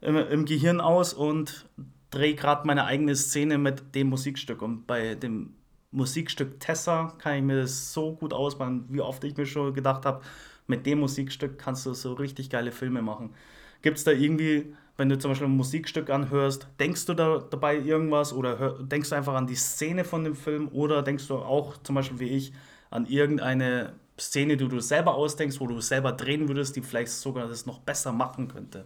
im, 0.00 0.16
im 0.16 0.44
Gehirn 0.46 0.80
aus 0.80 1.14
und 1.14 1.68
drehe 2.10 2.34
gerade 2.34 2.66
meine 2.66 2.84
eigene 2.86 3.14
Szene 3.14 3.56
mit 3.56 3.94
dem 3.94 4.08
Musikstück. 4.08 4.62
Und 4.62 4.86
bei 4.86 5.14
dem 5.14 5.54
Musikstück 5.90 6.60
Tessa 6.60 7.14
kann 7.18 7.36
ich 7.36 7.42
mir 7.42 7.62
das 7.62 7.92
so 7.92 8.14
gut 8.14 8.32
ausmalen, 8.32 8.84
wie 8.88 9.00
oft 9.00 9.24
ich 9.24 9.36
mir 9.36 9.46
schon 9.46 9.72
gedacht 9.72 10.04
habe, 10.04 10.22
mit 10.66 10.84
dem 10.84 11.00
Musikstück 11.00 11.58
kannst 11.58 11.86
du 11.86 11.94
so 11.94 12.12
richtig 12.12 12.50
geile 12.50 12.72
Filme 12.72 13.00
machen. 13.00 13.34
Gibt 13.80 13.98
es 13.98 14.04
da 14.04 14.10
irgendwie, 14.10 14.74
wenn 14.96 15.08
du 15.08 15.18
zum 15.18 15.30
Beispiel 15.30 15.46
ein 15.46 15.56
Musikstück 15.56 16.10
anhörst, 16.10 16.68
denkst 16.78 17.06
du 17.06 17.14
da 17.14 17.38
dabei 17.38 17.78
irgendwas 17.78 18.32
oder 18.32 18.58
hör, 18.58 18.82
denkst 18.82 19.08
du 19.10 19.14
einfach 19.14 19.34
an 19.34 19.46
die 19.46 19.54
Szene 19.54 20.04
von 20.04 20.24
dem 20.24 20.34
Film 20.34 20.68
oder 20.68 21.02
denkst 21.02 21.26
du 21.28 21.36
auch 21.36 21.78
zum 21.78 21.94
Beispiel 21.94 22.20
wie 22.20 22.28
ich 22.30 22.52
an 22.90 23.06
irgendeine 23.06 23.94
Szene, 24.18 24.56
die 24.56 24.68
du 24.68 24.80
selber 24.80 25.14
ausdenkst, 25.14 25.60
wo 25.60 25.66
du 25.66 25.80
selber 25.80 26.12
drehen 26.12 26.48
würdest, 26.48 26.76
die 26.76 26.82
vielleicht 26.82 27.12
sogar 27.12 27.48
das 27.48 27.66
noch 27.66 27.78
besser 27.78 28.12
machen 28.12 28.48
könnte? 28.48 28.84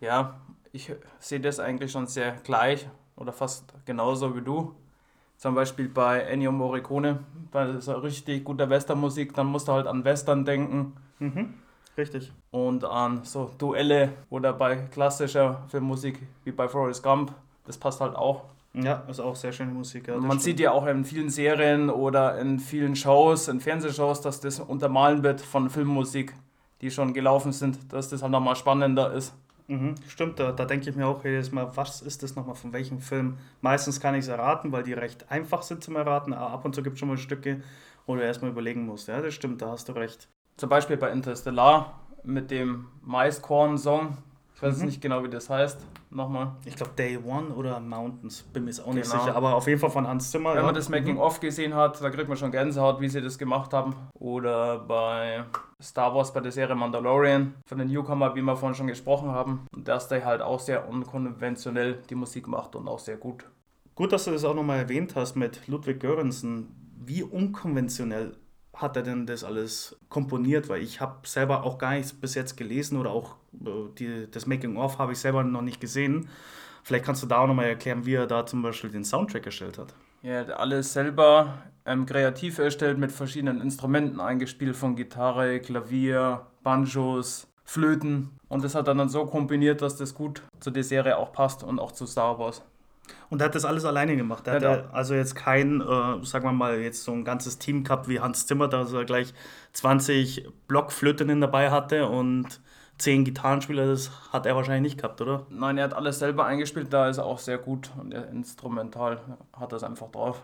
Ja, 0.00 0.40
ich 0.72 0.92
sehe 1.20 1.40
das 1.40 1.60
eigentlich 1.60 1.92
schon 1.92 2.06
sehr 2.06 2.32
gleich 2.42 2.88
oder 3.16 3.32
fast 3.32 3.72
genauso 3.86 4.36
wie 4.36 4.42
du. 4.42 4.74
Zum 5.42 5.56
Beispiel 5.56 5.88
bei 5.88 6.20
Ennio 6.20 6.52
Morricone, 6.52 7.18
bei 7.50 7.72
dieser 7.72 8.00
richtig 8.00 8.44
guter 8.44 8.70
Westernmusik, 8.70 9.34
dann 9.34 9.48
musst 9.48 9.66
du 9.66 9.72
halt 9.72 9.88
an 9.88 10.04
Western 10.04 10.44
denken. 10.44 10.92
Mhm, 11.18 11.54
richtig. 11.98 12.30
Und 12.52 12.84
an 12.84 13.24
so 13.24 13.50
Duelle 13.58 14.12
oder 14.30 14.52
bei 14.52 14.76
klassischer 14.76 15.64
Filmmusik 15.66 16.20
wie 16.44 16.52
bei 16.52 16.68
Forrest 16.68 17.02
Gump. 17.02 17.32
Das 17.66 17.76
passt 17.76 18.00
halt 18.00 18.14
auch. 18.14 18.44
Ja, 18.72 19.02
ist 19.10 19.18
auch 19.18 19.34
sehr 19.34 19.50
schöne 19.50 19.72
Musik. 19.72 20.06
Ja, 20.06 20.16
Man 20.16 20.38
sieht 20.38 20.60
ja 20.60 20.70
auch 20.70 20.86
in 20.86 21.04
vielen 21.04 21.28
Serien 21.28 21.90
oder 21.90 22.38
in 22.38 22.60
vielen 22.60 22.94
Shows, 22.94 23.48
in 23.48 23.58
Fernsehshows, 23.58 24.20
dass 24.20 24.38
das 24.38 24.60
untermalen 24.60 25.24
wird 25.24 25.40
von 25.40 25.70
Filmmusik, 25.70 26.34
die 26.82 26.92
schon 26.92 27.12
gelaufen 27.14 27.50
sind, 27.50 27.92
dass 27.92 28.10
das 28.10 28.22
halt 28.22 28.30
nochmal 28.30 28.54
spannender 28.54 29.12
ist. 29.12 29.34
Mhm, 29.68 29.94
stimmt, 30.08 30.38
da, 30.38 30.52
da 30.52 30.64
denke 30.64 30.90
ich 30.90 30.96
mir 30.96 31.06
auch 31.06 31.24
jedes 31.24 31.52
Mal, 31.52 31.76
was 31.76 32.02
ist 32.02 32.22
das 32.22 32.34
nochmal, 32.34 32.54
von 32.56 32.72
welchem 32.72 33.00
Film? 33.00 33.38
Meistens 33.60 34.00
kann 34.00 34.14
ich 34.14 34.22
es 34.22 34.28
erraten, 34.28 34.72
weil 34.72 34.82
die 34.82 34.92
recht 34.92 35.30
einfach 35.30 35.62
sind 35.62 35.82
zum 35.84 35.96
Erraten, 35.96 36.32
aber 36.32 36.52
ab 36.52 36.64
und 36.64 36.74
zu 36.74 36.82
gibt 36.82 36.94
es 36.94 37.00
schon 37.00 37.08
mal 37.08 37.18
Stücke, 37.18 37.62
wo 38.06 38.16
du 38.16 38.22
erstmal 38.22 38.50
überlegen 38.50 38.84
musst. 38.86 39.08
Ja, 39.08 39.20
das 39.20 39.34
stimmt, 39.34 39.62
da 39.62 39.70
hast 39.70 39.88
du 39.88 39.92
recht. 39.92 40.28
Zum 40.56 40.68
Beispiel 40.68 40.96
bei 40.96 41.10
Interstellar 41.10 42.00
mit 42.24 42.50
dem 42.50 42.86
Maiskorn-Song. 43.02 44.18
Ich 44.62 44.68
weiß 44.68 44.78
mhm. 44.78 44.86
nicht 44.86 45.00
genau, 45.00 45.24
wie 45.24 45.28
das 45.28 45.50
heißt. 45.50 45.84
Nochmal. 46.10 46.52
Ich 46.64 46.76
glaube 46.76 46.92
Day 46.96 47.18
One 47.18 47.48
oder 47.48 47.80
Mountains, 47.80 48.42
bin 48.42 48.62
mir 48.62 48.70
jetzt 48.70 48.78
auch 48.78 48.94
nicht 48.94 49.10
genau. 49.10 49.24
sicher, 49.24 49.34
aber 49.34 49.56
auf 49.56 49.66
jeden 49.66 49.80
Fall 49.80 49.90
von 49.90 50.06
Hans 50.06 50.30
Zimmer. 50.30 50.50
Wenn 50.50 50.58
ja. 50.58 50.62
man 50.62 50.74
das 50.76 50.88
Making-of 50.88 51.40
gesehen 51.40 51.74
hat, 51.74 52.00
da 52.00 52.10
kriegt 52.10 52.28
man 52.28 52.36
schon 52.36 52.52
Gänsehaut, 52.52 53.00
wie 53.00 53.08
sie 53.08 53.20
das 53.20 53.38
gemacht 53.38 53.72
haben. 53.72 53.96
Oder 54.14 54.78
bei 54.78 55.42
Star 55.82 56.14
Wars, 56.14 56.32
bei 56.32 56.38
der 56.38 56.52
Serie 56.52 56.76
Mandalorian, 56.76 57.54
von 57.66 57.78
den 57.78 57.88
Newcomer, 57.88 58.36
wie 58.36 58.42
wir 58.42 58.56
vorhin 58.56 58.76
schon 58.76 58.86
gesprochen 58.86 59.32
haben. 59.32 59.66
Und 59.74 59.88
dass 59.88 60.06
der 60.06 60.24
halt 60.24 60.42
auch 60.42 60.60
sehr 60.60 60.88
unkonventionell 60.88 62.00
die 62.08 62.14
Musik 62.14 62.46
macht 62.46 62.76
und 62.76 62.86
auch 62.86 63.00
sehr 63.00 63.16
gut. 63.16 63.44
Gut, 63.96 64.12
dass 64.12 64.26
du 64.26 64.30
das 64.30 64.44
auch 64.44 64.54
nochmal 64.54 64.78
erwähnt 64.78 65.16
hast 65.16 65.34
mit 65.34 65.66
Ludwig 65.66 65.98
Göransson. 65.98 66.68
Wie 67.04 67.24
unkonventionell 67.24 68.36
hat 68.74 68.96
er 68.96 69.02
denn 69.02 69.26
das 69.26 69.44
alles 69.44 69.96
komponiert? 70.08 70.68
Weil 70.68 70.82
ich 70.82 71.00
habe 71.00 71.26
selber 71.26 71.64
auch 71.64 71.78
gar 71.78 71.92
nichts 71.92 72.12
bis 72.12 72.34
jetzt 72.34 72.56
gelesen 72.56 72.96
oder 72.98 73.10
auch 73.10 73.36
äh, 73.64 73.68
die, 73.98 74.30
das 74.30 74.46
Making-of 74.46 74.98
habe 74.98 75.12
ich 75.12 75.18
selber 75.18 75.42
noch 75.42 75.62
nicht 75.62 75.80
gesehen. 75.80 76.28
Vielleicht 76.82 77.04
kannst 77.04 77.22
du 77.22 77.26
da 77.26 77.38
auch 77.38 77.46
nochmal 77.46 77.66
erklären, 77.66 78.06
wie 78.06 78.14
er 78.14 78.26
da 78.26 78.44
zum 78.44 78.62
Beispiel 78.62 78.90
den 78.90 79.04
Soundtrack 79.04 79.46
erstellt 79.46 79.78
hat. 79.78 79.94
Ja, 80.22 80.32
er 80.32 80.40
hat 80.40 80.50
alles 80.50 80.92
selber 80.92 81.62
ähm, 81.84 82.06
kreativ 82.06 82.58
erstellt, 82.58 82.98
mit 82.98 83.12
verschiedenen 83.12 83.60
Instrumenten 83.60 84.20
eingespielt, 84.20 84.76
von 84.76 84.96
Gitarre, 84.96 85.60
Klavier, 85.60 86.46
Banjos, 86.62 87.46
Flöten. 87.64 88.30
Und 88.48 88.64
das 88.64 88.74
hat 88.74 88.88
er 88.88 88.94
dann 88.94 89.08
so 89.08 89.26
kombiniert, 89.26 89.82
dass 89.82 89.96
das 89.96 90.14
gut 90.14 90.42
zu 90.60 90.70
der 90.70 90.84
Serie 90.84 91.16
auch 91.16 91.32
passt 91.32 91.62
und 91.62 91.78
auch 91.78 91.92
zu 91.92 92.06
Star 92.06 92.38
Wars. 92.38 92.62
Und 93.30 93.40
er 93.40 93.46
hat 93.46 93.54
das 93.54 93.64
alles 93.64 93.84
alleine 93.84 94.16
gemacht. 94.16 94.46
Er 94.46 94.60
Ja, 94.60 94.70
hat 94.70 94.94
also 94.94 95.14
jetzt 95.14 95.34
kein, 95.34 95.80
äh, 95.80 96.24
sagen 96.24 96.44
wir 96.44 96.52
mal, 96.52 96.78
jetzt 96.78 97.04
so 97.04 97.12
ein 97.12 97.24
ganzes 97.24 97.58
Team 97.58 97.82
gehabt 97.84 98.08
wie 98.08 98.20
Hans 98.20 98.46
Zimmer, 98.46 98.68
dass 98.68 98.92
er 98.92 99.04
gleich 99.04 99.32
20 99.72 100.48
Blockflötinnen 100.68 101.40
dabei 101.40 101.70
hatte 101.70 102.06
und 102.08 102.60
10 102.98 103.24
Gitarrenspieler. 103.24 103.86
Das 103.86 104.10
hat 104.32 104.46
er 104.46 104.54
wahrscheinlich 104.54 104.92
nicht 104.92 105.02
gehabt, 105.02 105.20
oder? 105.20 105.46
Nein, 105.50 105.78
er 105.78 105.84
hat 105.84 105.94
alles 105.94 106.18
selber 106.18 106.44
eingespielt, 106.44 106.92
da 106.92 107.08
ist 107.08 107.18
er 107.18 107.24
auch 107.24 107.38
sehr 107.38 107.58
gut 107.58 107.90
und 107.98 108.12
er 108.12 108.28
instrumental 108.28 109.20
hat 109.58 109.72
das 109.72 109.82
einfach 109.82 110.10
drauf. 110.10 110.42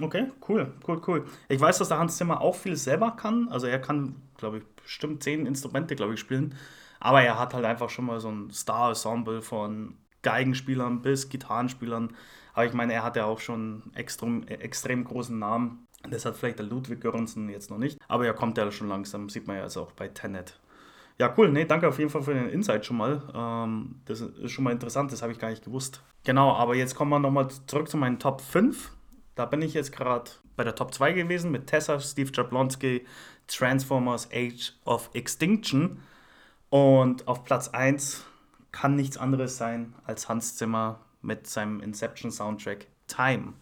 Okay, 0.00 0.32
cool, 0.48 0.72
cool, 0.88 1.00
cool. 1.06 1.24
Ich 1.48 1.60
weiß, 1.60 1.78
dass 1.78 1.88
der 1.88 1.98
Hans 1.98 2.16
Zimmer 2.16 2.40
auch 2.40 2.54
viel 2.54 2.76
selber 2.76 3.10
kann. 3.12 3.48
Also 3.50 3.66
er 3.66 3.78
kann, 3.78 4.16
glaube 4.38 4.58
ich, 4.58 4.64
bestimmt 4.82 5.22
10 5.22 5.44
Instrumente, 5.44 5.94
glaube 5.96 6.14
ich, 6.14 6.20
spielen. 6.20 6.54
Aber 6.98 7.22
er 7.22 7.38
hat 7.38 7.52
halt 7.52 7.64
einfach 7.66 7.90
schon 7.90 8.06
mal 8.06 8.18
so 8.18 8.30
ein 8.30 8.50
Star-Ensemble 8.50 9.42
von 9.42 9.98
Geigenspielern 10.22 11.02
bis 11.02 11.28
Gitarrenspielern. 11.28 12.14
Aber 12.54 12.66
ich 12.66 12.72
meine, 12.72 12.92
er 12.92 13.02
hat 13.02 13.16
ja 13.16 13.24
auch 13.24 13.40
schon 13.40 13.82
extrem, 13.94 14.46
extrem 14.46 15.04
großen 15.04 15.38
Namen. 15.38 15.86
Das 16.10 16.24
hat 16.24 16.36
vielleicht 16.36 16.58
der 16.58 16.66
Ludwig 16.66 17.00
Göransson 17.00 17.48
jetzt 17.48 17.70
noch 17.70 17.78
nicht. 17.78 17.98
Aber 18.08 18.26
er 18.26 18.34
kommt 18.34 18.58
ja 18.58 18.70
schon 18.72 18.88
langsam, 18.88 19.28
sieht 19.28 19.46
man 19.46 19.56
ja 19.56 19.62
also 19.62 19.82
auch 19.82 19.92
bei 19.92 20.08
Tenet. 20.08 20.58
Ja, 21.18 21.32
cool. 21.36 21.50
Nee, 21.52 21.64
danke 21.64 21.88
auf 21.88 21.98
jeden 21.98 22.10
Fall 22.10 22.22
für 22.22 22.34
den 22.34 22.48
Insight 22.48 22.84
schon 22.84 22.96
mal. 22.96 23.22
Ähm, 23.34 24.00
das 24.06 24.20
ist 24.20 24.50
schon 24.50 24.64
mal 24.64 24.72
interessant, 24.72 25.12
das 25.12 25.22
habe 25.22 25.32
ich 25.32 25.38
gar 25.38 25.50
nicht 25.50 25.64
gewusst. 25.64 26.02
Genau, 26.24 26.52
aber 26.52 26.74
jetzt 26.74 26.94
kommen 26.94 27.10
wir 27.10 27.18
nochmal 27.18 27.48
zurück 27.66 27.88
zu 27.88 27.96
meinen 27.96 28.18
Top 28.18 28.40
5. 28.40 28.90
Da 29.34 29.46
bin 29.46 29.62
ich 29.62 29.74
jetzt 29.74 29.92
gerade 29.92 30.30
bei 30.56 30.64
der 30.64 30.74
Top 30.74 30.92
2 30.92 31.12
gewesen 31.12 31.50
mit 31.50 31.66
Tessa, 31.66 32.00
Steve 32.00 32.30
Jablonski, 32.32 33.06
Transformers 33.46 34.28
Age 34.32 34.72
of 34.84 35.10
Extinction. 35.14 36.02
Und 36.70 37.28
auf 37.28 37.44
Platz 37.44 37.68
1 37.68 38.24
kann 38.72 38.96
nichts 38.96 39.16
anderes 39.16 39.56
sein 39.56 39.94
als 40.04 40.28
Hans 40.28 40.56
Zimmer 40.56 41.00
mit 41.20 41.46
seinem 41.46 41.80
Inception 41.80 42.30
Soundtrack 42.30 42.86
Time. 43.06 43.52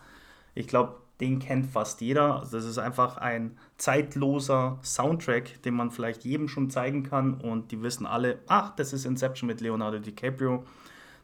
Ich 0.55 0.69
glaube, 0.69 0.97
den 1.21 1.39
kennt 1.39 1.67
fast 1.67 2.01
jeder. 2.01 2.41
Also 2.41 2.57
das 2.57 2.67
ist 2.67 2.79
einfach 2.79 3.19
ein 3.19 3.59
zeitloser 3.77 4.79
Soundtrack, 4.83 5.63
den 5.63 5.75
man 5.75 5.91
vielleicht 5.91 6.25
jedem 6.25 6.49
schon 6.49 6.71
zeigen 6.71 7.03
kann 7.03 7.35
und 7.35 7.71
die 7.73 7.83
wissen 7.83 8.07
alle, 8.07 8.39
ach, 8.47 8.75
das 8.75 8.93
ist 8.93 9.05
Inception 9.05 9.47
mit 9.47 9.61
Leonardo 9.61 9.99
DiCaprio. 9.99 10.65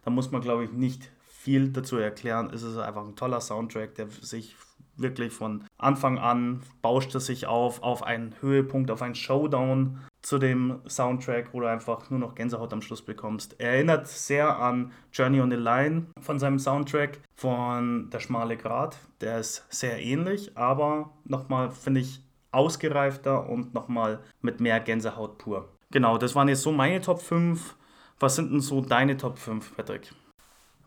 Da 0.05 0.11
muss 0.11 0.31
man, 0.31 0.43
glaube 0.43 0.65
ich, 0.65 0.73
nicht 0.73 1.11
viel 1.27 1.71
dazu 1.71 1.97
erklären. 1.97 2.51
Es 2.53 2.63
ist 2.63 2.77
einfach 2.77 3.07
ein 3.07 3.17
toller 3.17 3.41
Soundtrack, 3.41 3.95
der 3.95 4.09
sich 4.09 4.57
wirklich 4.97 5.33
von 5.33 5.65
Anfang 5.79 6.19
an 6.19 6.63
bauscht 6.83 7.15
es 7.15 7.27
sich 7.27 7.47
auf, 7.47 7.83
auf 7.83 8.03
einen 8.03 8.35
Höhepunkt, 8.41 8.91
auf 8.91 9.03
einen 9.03 9.15
Showdown 9.15 9.99
zu 10.27 10.39
dem 10.39 10.81
Soundtrack, 10.89 11.51
wo 11.53 11.61
du 11.61 11.67
einfach 11.67 12.11
nur 12.11 12.19
noch 12.19 12.35
Gänsehaut 12.35 12.73
am 12.73 12.83
Schluss 12.83 13.01
bekommst. 13.01 13.55
Er 13.61 13.75
erinnert 13.75 14.09
sehr 14.09 14.59
an 14.59 14.91
Journey 15.13 15.41
on 15.41 15.53
the 15.53 15.57
Line 15.57 16.07
von 16.21 16.41
seinem 16.41 16.59
Soundtrack, 16.59 17.21
von 17.37 18.11
Der 18.11 18.19
schmale 18.19 18.57
Grat. 18.57 18.99
Der 19.21 19.39
ist 19.39 19.65
sehr 19.71 20.03
ähnlich, 20.03 20.59
aber 20.59 21.11
nochmal, 21.25 21.71
finde 21.71 22.01
ich, 22.01 22.25
ausgereifter 22.51 23.49
und 23.49 23.73
nochmal 23.73 24.19
mit 24.43 24.59
mehr 24.59 24.81
Gänsehaut 24.81 25.39
pur. 25.39 25.69
Genau, 25.93 26.19
das 26.19 26.35
waren 26.35 26.49
jetzt 26.49 26.63
so 26.63 26.73
meine 26.73 27.01
Top 27.01 27.23
5. 27.23 27.77
Was 28.19 28.35
sind 28.35 28.51
denn 28.51 28.61
so 28.61 28.81
deine 28.81 29.17
Top 29.17 29.39
5, 29.39 29.77
Patrick? 29.77 30.11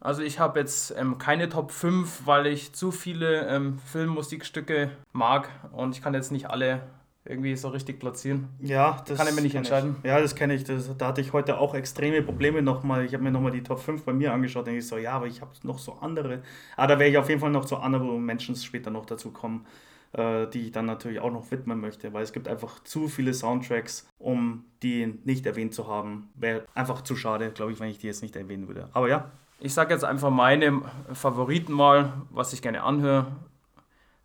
Also 0.02 0.22
ich 0.22 0.40
habe 0.40 0.60
jetzt 0.60 0.94
ähm, 0.98 1.18
keine 1.18 1.48
Top 1.48 1.72
5, 1.72 2.24
weil 2.26 2.46
ich 2.48 2.74
zu 2.74 2.92
viele 2.92 3.48
ähm, 3.48 3.80
Filmmusikstücke 3.80 4.92
mag 5.14 5.50
und 5.72 5.96
ich 5.96 6.02
kann 6.02 6.14
jetzt 6.14 6.34
nicht 6.34 6.50
alle 6.50 6.82
irgendwie 7.26 7.56
so 7.56 7.70
richtig 7.70 8.00
platzieren. 8.00 8.48
Ja, 8.60 9.04
das 9.06 9.18
Kann 9.18 9.28
ich 9.28 9.36
mir 9.36 9.42
nicht 9.42 9.56
entscheiden. 9.56 9.98
Ich. 10.02 10.08
Ja, 10.08 10.20
das 10.20 10.36
kenne 10.36 10.54
ich. 10.54 10.64
Das, 10.64 10.96
da 10.98 11.08
hatte 11.08 11.22
ich 11.22 11.34
heute 11.34 11.60
auch 11.60 11.76
extreme 11.76 12.22
Probleme 12.22 12.62
nochmal. 12.62 13.06
Ich 13.06 13.14
habe 13.14 13.24
mir 13.24 13.32
nochmal 13.32 13.52
die 13.52 13.62
Top 13.62 13.80
5 13.80 14.04
bei 14.04 14.14
mir 14.14 14.34
angeschaut 14.34 14.68
und 14.68 14.74
ich 14.74 14.88
so, 14.88 14.98
ja, 14.98 15.14
aber 15.14 15.28
ich 15.28 15.42
habe 15.42 15.52
noch 15.64 15.80
so 15.80 15.94
andere. 15.94 16.42
Ah, 16.78 16.88
da 16.88 16.98
werde 16.98 17.12
ich 17.12 17.18
auf 17.18 17.30
jeden 17.30 17.42
Fall 17.42 17.52
noch 17.52 17.66
zu 17.66 17.82
Honorable 17.82 18.20
Mentions 18.20 18.64
später 18.64 18.90
noch 18.90 19.06
dazu 19.06 19.32
kommen, 19.32 19.66
äh, 20.14 20.48
die 20.48 20.68
ich 20.68 20.72
dann 20.72 20.86
natürlich 20.86 21.20
auch 21.20 21.32
noch 21.32 21.52
widmen 21.52 21.80
möchte, 21.80 22.14
weil 22.14 22.24
es 22.24 22.32
gibt 22.32 22.48
einfach 22.48 22.82
zu 22.84 23.08
viele 23.08 23.34
Soundtracks, 23.34 24.08
um 24.18 24.64
die 24.82 25.20
nicht 25.26 25.46
erwähnt 25.46 25.74
zu 25.74 25.88
haben. 25.88 26.30
Wäre 26.36 26.64
einfach 26.74 27.02
zu 27.02 27.16
schade, 27.16 27.52
glaube 27.52 27.74
ich, 27.74 27.80
wenn 27.80 27.90
ich 27.90 28.00
die 28.00 28.08
jetzt 28.08 28.24
nicht 28.24 28.36
erwähnen 28.38 28.68
würde. 28.68 28.90
Aber 28.94 29.10
ja, 29.10 29.32
Ich 29.60 29.74
sage 29.74 29.94
jetzt 29.94 30.06
einfach 30.06 30.30
meine 30.30 30.82
Favoriten 31.12 31.74
mal, 31.74 32.14
was 32.30 32.54
ich 32.54 32.62
gerne 32.62 32.82
anhöre. 32.82 33.28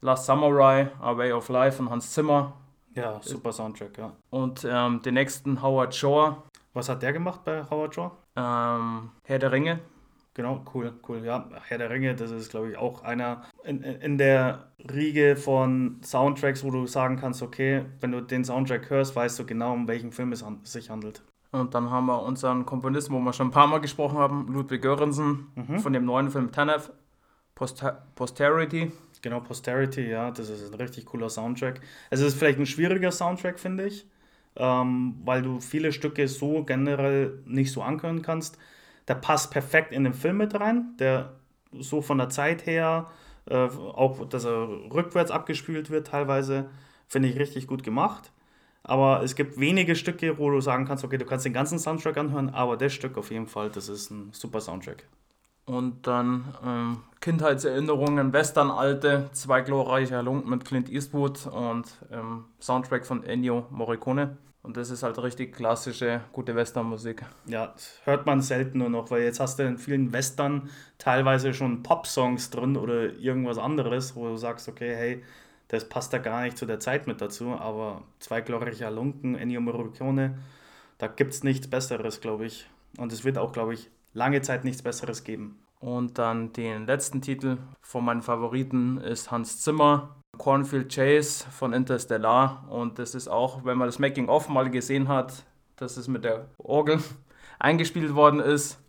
Last 0.01 0.27
Samurai, 0.27 0.91
A 1.01 1.17
Way 1.17 1.33
of 1.33 1.49
Life 1.49 1.79
von 1.79 1.91
Hans 1.91 2.13
Zimmer 2.13 2.53
ja, 2.95 3.21
super 3.23 3.53
Soundtrack, 3.53 3.99
ja. 3.99 4.13
und 4.31 4.67
ähm, 4.69 5.03
den 5.03 5.15
nächsten 5.15 5.63
Howard 5.63 5.95
Shore, 5.95 6.43
Was 6.73 6.89
hat 6.89 7.03
der 7.03 7.13
gemacht 7.13 7.45
bei 7.45 7.65
Howard 7.71 7.95
Shore? 7.95 8.13
ähm, 8.37 9.11
Herr 9.25 9.39
der 9.39 9.53
Ringe. 9.53 9.81
Genau, 10.37 10.65
cool, 10.75 10.93
cool. 11.09 11.25
Ja, 11.25 11.49
Herr 11.69 11.79
der 11.79 11.91
Ringe, 11.91 12.17
das 12.17 12.33
ist, 12.33 12.51
glaube 12.51 12.71
ich, 12.71 12.77
auch 12.77 13.05
einer 13.05 13.43
in, 13.63 13.85
in 13.85 14.19
der 14.19 14.73
Riege 14.91 15.37
von 15.37 16.01
Soundtracks, 16.03 16.65
wo 16.65 16.73
du 16.73 16.87
sagen 16.89 17.17
kannst, 17.17 17.41
okay, 17.41 17.85
wenn 18.01 18.11
du 18.11 18.21
den 18.21 18.45
Soundtrack 18.45 18.91
hörst, 18.91 19.15
weißt 19.15 19.39
du 19.39 19.47
genau, 19.47 19.73
um 19.73 19.87
welchen 19.87 20.11
Film 20.11 20.33
es 20.33 20.45
sich 20.65 20.91
handelt. 20.91 21.23
Und 21.53 21.75
dann 21.75 21.89
haben 21.89 22.07
wir 22.07 22.21
unseren 22.21 22.67
Komponisten, 22.67 23.15
wo 23.15 23.21
wir 23.21 23.33
schon 23.33 23.47
ein 23.47 23.53
paar 23.53 23.69
Mal 23.69 23.79
gesprochen 23.81 24.19
haben, 24.19 24.49
Ludwig 24.53 24.83
Göransson 24.83 25.47
von 25.79 25.93
dem 25.93 26.05
neuen 26.05 26.29
Film 26.33 26.51
Tenet, 26.51 26.93
Poster 27.55 28.05
Posterity. 28.17 28.91
Genau, 29.25 29.41
Posterity, 29.41 30.03
ja, 30.11 30.31
das 30.31 30.51
ist 30.51 30.71
ein 30.71 30.75
richtig 30.75 31.07
cooler 31.07 31.31
Soundtrack. 31.31 31.81
Es 32.11 32.21
ist 32.21 32.35
vielleicht 32.37 32.59
ein 32.59 32.67
schwieriger 32.67 33.11
Soundtrack, 33.11 33.59
finde 33.59 33.87
ich, 33.87 34.07
ähm, 34.57 35.17
weil 35.25 35.41
du 35.43 35.61
viele 35.61 35.93
Stücke 35.93 36.29
so 36.29 36.63
generell 36.65 37.39
nicht 37.47 37.73
so 37.73 37.83
anhören 37.83 38.21
kannst. 38.21 38.59
Der 39.09 39.15
passt 39.15 39.51
perfekt 39.51 39.93
in 39.93 40.05
den 40.05 40.13
Film 40.15 40.37
mit 40.39 40.55
rein, 40.61 40.95
der 40.99 41.37
so 41.73 42.03
von 42.03 42.19
der 42.19 42.29
Zeit 42.29 42.67
her, 42.67 43.11
äh, 43.47 43.55
auch 43.57 44.29
dass 44.29 44.45
er 44.45 44.69
rückwärts 44.93 45.31
abgespielt 45.31 45.89
wird 45.91 46.09
teilweise, 46.09 46.69
finde 47.09 47.29
ich 47.31 47.39
richtig 47.39 47.67
gut 47.67 47.83
gemacht. 47.83 48.31
Aber 48.83 49.23
es 49.23 49.37
gibt 49.37 49.59
wenige 49.61 49.97
Stücke, 49.97 50.39
wo 50.39 50.51
du 50.51 50.61
sagen 50.61 50.87
kannst, 50.87 51.05
okay, 51.05 51.19
du 51.19 51.25
kannst 51.27 51.47
den 51.47 51.55
ganzen 51.55 51.79
Soundtrack 51.79 52.19
anhören, 52.19 52.51
aber 52.51 52.77
das 52.77 52.93
Stück 52.93 53.17
auf 53.19 53.31
jeden 53.31 53.47
Fall, 53.49 53.71
das 53.71 53.89
ist 53.89 54.11
ein 54.11 54.31
super 54.35 54.61
Soundtrack. 54.61 55.07
Und 55.67 56.07
dann 56.07 56.55
ähm, 56.65 56.99
Kindheitserinnerungen, 57.21 58.33
Western 58.33 58.71
alte, 58.71 59.31
zwei 59.33 59.63
glorreiche 59.63 60.17
Halunken 60.17 60.51
mit 60.51 60.65
Clint 60.65 60.91
Eastwood 60.91 61.47
und 61.47 61.87
ähm, 62.13 62.45
Soundtrack 62.61 63.07
von 63.07 63.25
Ennio 63.25 63.67
Morricone. 63.71 64.37
Und 64.63 64.79
das 64.79 64.91
ist 64.91 65.03
halt 65.03 65.19
richtig 65.23 65.55
klassische, 65.55 66.23
gute 66.33 66.55
Westernmusik. 66.55 67.23
Ja, 67.47 67.75
hört 68.05 68.25
man 68.25 68.41
selten 68.41 68.79
nur 68.79 68.89
noch, 68.89 69.11
weil 69.11 69.23
jetzt 69.23 69.39
hast 69.39 69.59
du 69.59 69.63
in 69.63 69.77
vielen 69.77 70.13
Western 70.13 70.71
teilweise 70.97 71.53
schon 71.53 71.83
Pop-Songs 71.83 72.49
drin 72.49 72.77
oder 72.77 73.13
irgendwas 73.13 73.59
anderes, 73.59 74.17
wo 74.17 74.27
du 74.29 74.37
sagst, 74.37 74.67
okay, 74.69 74.95
hey, 74.95 75.25
das 75.69 75.89
passt 75.89 76.13
da 76.15 76.19
gar 76.19 76.43
nicht 76.43 76.57
zu 76.57 76.65
der 76.65 76.81
Zeit 76.81 77.07
mit 77.07 77.21
dazu, 77.21 77.51
aber 77.51 78.03
zwei 78.21 78.41
glorreiche 78.41 78.87
Halunken, 78.87 79.35
Ennio 79.35 79.61
Morricone, 79.61 80.39
da 80.97 81.09
gibt 81.09 81.35
es 81.35 81.43
nichts 81.43 81.69
Besseres, 81.69 82.21
glaube 82.21 82.47
ich. 82.47 82.69
Und 82.97 83.13
es 83.13 83.25
wird 83.25 83.37
auch, 83.37 83.53
glaube 83.53 83.75
ich, 83.75 83.91
lange 84.15 84.41
Zeit 84.41 84.65
nichts 84.65 84.83
Besseres 84.83 85.25
geben. 85.25 85.59
Und 85.81 86.19
dann 86.19 86.53
den 86.55 86.87
letzten 86.87 87.21
Titel 87.21 87.59
von 87.83 88.05
meinen 88.05 88.23
Favoriten 88.23 88.97
ist 88.99 89.31
Hans 89.31 89.61
Zimmer, 89.61 90.17
Cornfield 90.39 90.95
Chase 90.95 91.45
von 91.51 91.75
Interstellar. 91.75 92.65
Und 92.71 92.99
das 92.99 93.15
ist 93.15 93.29
auch, 93.29 93.65
wenn 93.67 93.77
man 93.77 93.89
das 93.89 93.99
Making-of 93.99 94.49
mal 94.49 94.71
gesehen 94.71 95.09
hat, 95.09 95.45
dass 95.77 95.99
es 95.99 96.09
mit 96.09 96.25
der 96.25 96.47
Orgel 96.57 97.01
eingespielt 97.59 98.15
worden 98.15 98.41
ist. 98.41 98.81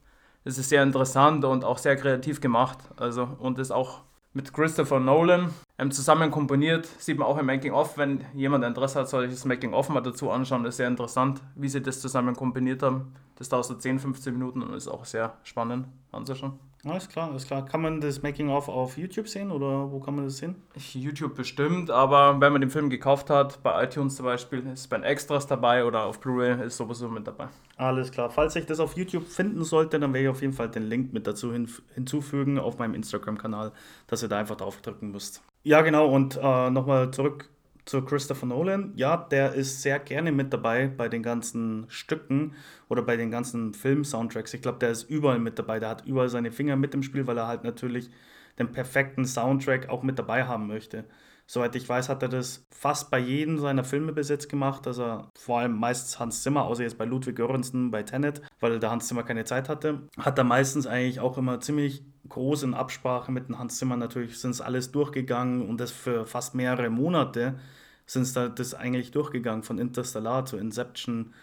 Ist 0.46 0.58
sehr 0.70 0.84
interessant 0.84 1.44
und 1.44 1.66
auch 1.66 1.80
sehr 1.80 1.96
kreativ 1.96 2.40
gemacht. 2.40 2.78
Also, 2.98 3.28
und 3.40 3.60
ist 3.60 3.72
auch 3.72 4.04
mit 4.34 4.54
Christopher 4.54 5.00
Nolan 5.00 5.52
zusammen 5.90 6.32
komponiert. 6.32 6.86
Sieht 6.86 7.18
man 7.18 7.28
auch 7.28 7.38
im 7.38 7.46
Making-of. 7.46 7.98
Wenn 7.98 8.24
jemand 8.34 8.64
Interesse 8.64 9.00
hat, 9.00 9.10
soll 9.10 9.26
ich 9.26 9.32
das 9.32 9.46
Making-of 9.46 9.90
mal 9.90 10.02
dazu 10.02 10.32
anschauen. 10.32 10.64
Das 10.64 10.76
ist 10.76 10.78
sehr 10.78 10.88
interessant, 10.88 11.42
wie 11.56 11.68
sie 11.68 11.82
das 11.82 12.00
zusammen 12.00 12.36
komponiert 12.36 12.82
haben. 12.82 13.14
Das 13.36 13.50
dauert 13.50 13.66
so 13.66 13.76
10, 13.76 14.00
15 14.00 14.34
Minuten 14.34 14.62
und 14.62 14.74
ist 14.74 14.88
auch 14.88 15.04
sehr 15.04 15.38
spannend 15.44 15.88
anzuschauen. 16.12 16.58
Alles 16.86 17.10
klar, 17.10 17.30
alles 17.30 17.48
klar. 17.48 17.66
Kann 17.66 17.82
man 17.82 18.00
das 18.00 18.22
Making-of 18.22 18.70
auf 18.70 18.98
YouTube 18.98 19.28
sehen 19.28 19.52
oder 19.52 19.92
wo 19.92 20.00
kann 20.00 20.16
man 20.16 20.26
das 20.26 20.38
sehen? 20.38 20.56
YouTube 20.76 21.36
bestimmt, 21.36 21.90
aber 21.90 22.40
wenn 22.40 22.52
man 22.52 22.62
den 22.62 22.70
Film 22.70 22.92
gekauft 22.92 23.32
hat, 23.32 23.62
bei 23.64 23.84
iTunes 23.84 24.16
zum 24.16 24.26
Beispiel, 24.26 24.66
ist 24.68 24.88
bei 24.88 24.98
den 24.98 25.04
Extras 25.04 25.48
dabei 25.48 25.84
oder 25.84 26.06
auf 26.06 26.20
Blu-ray 26.20 26.64
ist 26.64 26.78
sowieso 26.78 27.10
mit 27.10 27.26
dabei. 27.26 27.48
Alles 27.78 28.12
klar. 28.12 28.30
Falls 28.30 28.56
ich 28.56 28.68
das 28.68 28.80
auf 28.80 28.96
YouTube 28.96 29.28
finden 29.28 29.64
sollte, 29.64 30.00
dann 30.00 30.14
werde 30.14 30.26
ich 30.26 30.30
auf 30.30 30.42
jeden 30.42 30.54
Fall 30.54 30.70
den 30.70 30.84
Link 30.84 31.12
mit 31.12 31.26
dazu 31.26 31.52
hin, 31.52 31.68
hinzufügen 31.96 32.60
auf 32.60 32.78
meinem 32.78 32.94
Instagram-Kanal, 32.94 33.72
dass 34.06 34.22
ihr 34.22 34.30
da 34.30 34.38
einfach 34.38 34.56
drauf 34.56 34.80
drücken 34.82 35.12
müsst. 35.12 35.42
Ja, 35.68 35.82
genau. 35.82 36.08
Und 36.14 36.38
äh, 36.42 36.70
nochmal 36.70 37.10
zurück 37.12 37.50
zu 37.86 38.04
Christopher 38.04 38.46
Nolan. 38.46 38.94
Ja, 38.96 39.18
der 39.18 39.54
ist 39.54 39.82
sehr 39.82 39.98
gerne 40.00 40.32
mit 40.32 40.54
dabei 40.54 40.88
bei 40.88 41.10
den 41.10 41.24
ganzen 41.24 41.86
Stücken 41.90 42.54
oder 42.88 43.02
bei 43.02 43.18
den 43.18 43.32
ganzen 43.32 43.74
Film-Soundtracks. 43.74 44.54
Ich 44.54 44.62
glaube, 44.62 44.78
der 44.78 44.92
ist 44.92 45.10
überall 45.10 45.40
mit 45.40 45.58
dabei. 45.58 45.80
Der 45.80 45.90
hat 45.90 46.06
überall 46.06 46.30
seine 46.30 46.52
Finger 46.52 46.76
mit 46.76 46.94
im 46.94 47.02
Spiel, 47.02 47.26
weil 47.26 47.38
er 47.40 47.48
halt 47.48 47.64
natürlich 47.64 48.12
den 48.60 48.72
perfekten 48.72 49.26
Soundtrack 49.26 49.90
auch 49.90 50.04
mit 50.04 50.20
dabei 50.20 50.46
haben 50.46 50.68
möchte. 50.68 51.06
Soweit 51.48 51.76
ich 51.76 51.88
weiß, 51.88 52.10
hat 52.10 52.24
er 52.24 52.30
das 52.30 52.66
fast 52.72 53.12
bei 53.12 53.20
jedem 53.20 53.60
seiner 53.60 53.84
Filme 53.84 54.14
bis 54.14 54.30
jetzt 54.30 54.50
gemacht. 54.50 54.88
Also 54.88 55.24
vor 55.36 55.60
allem 55.60 55.78
meistens 55.78 56.20
Hans 56.20 56.42
Zimmer, 56.42 56.64
außer 56.66 56.84
jetzt 56.84 56.98
bei 56.98 57.06
Ludwig 57.06 57.36
Göransson 57.36 57.92
bei 57.92 58.04
Tenet, 58.04 58.42
weil 58.60 58.80
der 58.80 58.92
Hans 58.92 59.08
Zimmer 59.08 59.24
keine 59.24 59.46
Zeit 59.46 59.70
hatte. 59.70 60.08
Hat 60.18 60.38
er 60.38 60.44
meistens 60.44 60.88
eigentlich 60.88 61.20
auch 61.20 61.38
immer 61.38 61.60
ziemlich 61.60 62.04
groß 62.30 62.64
in 62.64 62.74
Absprache 62.74 63.32
mit 63.32 63.48
dem 63.48 63.60
Hans 63.60 63.78
Zimmer 63.78 63.96
natürlich 63.96 64.40
sind 64.40 64.52
es 64.52 64.62
alles 64.62 64.92
durchgegangen 64.92 65.68
und 65.68 65.80
das 65.80 65.92
für 65.92 66.26
fast 66.26 66.56
mehrere 66.56 66.90
Monate 66.90 67.60
sind 68.08 68.24
es 68.24 68.34
da 68.34 68.50
das 68.50 68.74
eigentlich 68.74 69.12
durchgegangen 69.12 69.64
von 69.64 69.78
Interstellar 69.78 70.46
zu 70.46 70.58
Inception 70.58 71.34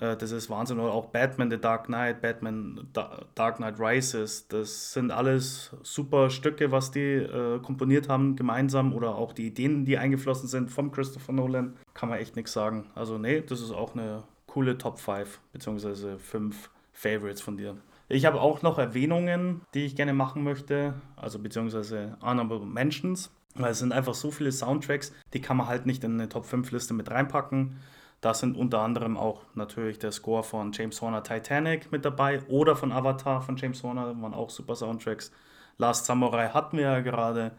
das 0.00 0.32
ist 0.32 0.48
Wahnsinn. 0.48 0.80
Oder 0.80 0.92
auch 0.92 1.06
Batman 1.06 1.50
The 1.50 1.58
Dark 1.58 1.86
Knight, 1.86 2.22
Batman 2.22 2.88
Dark 2.92 3.56
Knight 3.56 3.78
Rises. 3.78 4.48
Das 4.48 4.92
sind 4.92 5.10
alles 5.10 5.76
super 5.82 6.30
Stücke, 6.30 6.72
was 6.72 6.90
die 6.90 7.16
äh, 7.16 7.60
komponiert 7.60 8.08
haben 8.08 8.34
gemeinsam 8.34 8.94
oder 8.94 9.14
auch 9.14 9.32
die 9.32 9.46
Ideen, 9.46 9.84
die 9.84 9.98
eingeflossen 9.98 10.48
sind 10.48 10.70
vom 10.70 10.90
Christopher 10.90 11.32
Nolan. 11.32 11.76
Kann 11.94 12.08
man 12.08 12.18
echt 12.18 12.36
nichts 12.36 12.52
sagen. 12.52 12.90
Also 12.94 13.18
nee, 13.18 13.42
das 13.42 13.60
ist 13.60 13.72
auch 13.72 13.94
eine 13.94 14.24
coole 14.46 14.78
Top 14.78 14.98
5 14.98 15.40
beziehungsweise 15.52 16.18
5 16.18 16.70
Favorites 16.92 17.40
von 17.40 17.56
dir. 17.56 17.76
Ich 18.08 18.24
habe 18.24 18.40
auch 18.40 18.62
noch 18.62 18.78
Erwähnungen, 18.78 19.60
die 19.74 19.84
ich 19.84 19.94
gerne 19.94 20.12
machen 20.12 20.42
möchte, 20.42 20.94
also 21.14 21.38
beziehungsweise 21.38 22.16
Honorable 22.20 22.60
Mentions. 22.66 23.30
Weil 23.54 23.72
es 23.72 23.80
sind 23.80 23.92
einfach 23.92 24.14
so 24.14 24.30
viele 24.30 24.52
Soundtracks, 24.52 25.12
die 25.32 25.40
kann 25.40 25.56
man 25.56 25.66
halt 25.66 25.84
nicht 25.84 26.04
in 26.04 26.14
eine 26.14 26.28
Top 26.28 26.44
5 26.44 26.70
Liste 26.70 26.94
mit 26.94 27.10
reinpacken. 27.10 27.76
Da 28.20 28.34
sind 28.34 28.56
unter 28.56 28.80
anderem 28.80 29.16
auch 29.16 29.42
natürlich 29.54 29.98
der 29.98 30.12
Score 30.12 30.42
von 30.42 30.72
James 30.72 31.00
Horner 31.00 31.22
Titanic 31.22 31.90
mit 31.90 32.04
dabei 32.04 32.42
oder 32.48 32.76
von 32.76 32.92
Avatar 32.92 33.40
von 33.40 33.56
James 33.56 33.82
Horner, 33.82 34.20
waren 34.20 34.34
auch 34.34 34.50
super 34.50 34.76
Soundtracks. 34.76 35.32
Last 35.78 36.04
Samurai 36.04 36.48
hatten 36.48 36.76
wir 36.76 36.84
ja 36.84 37.00
gerade, 37.00 37.52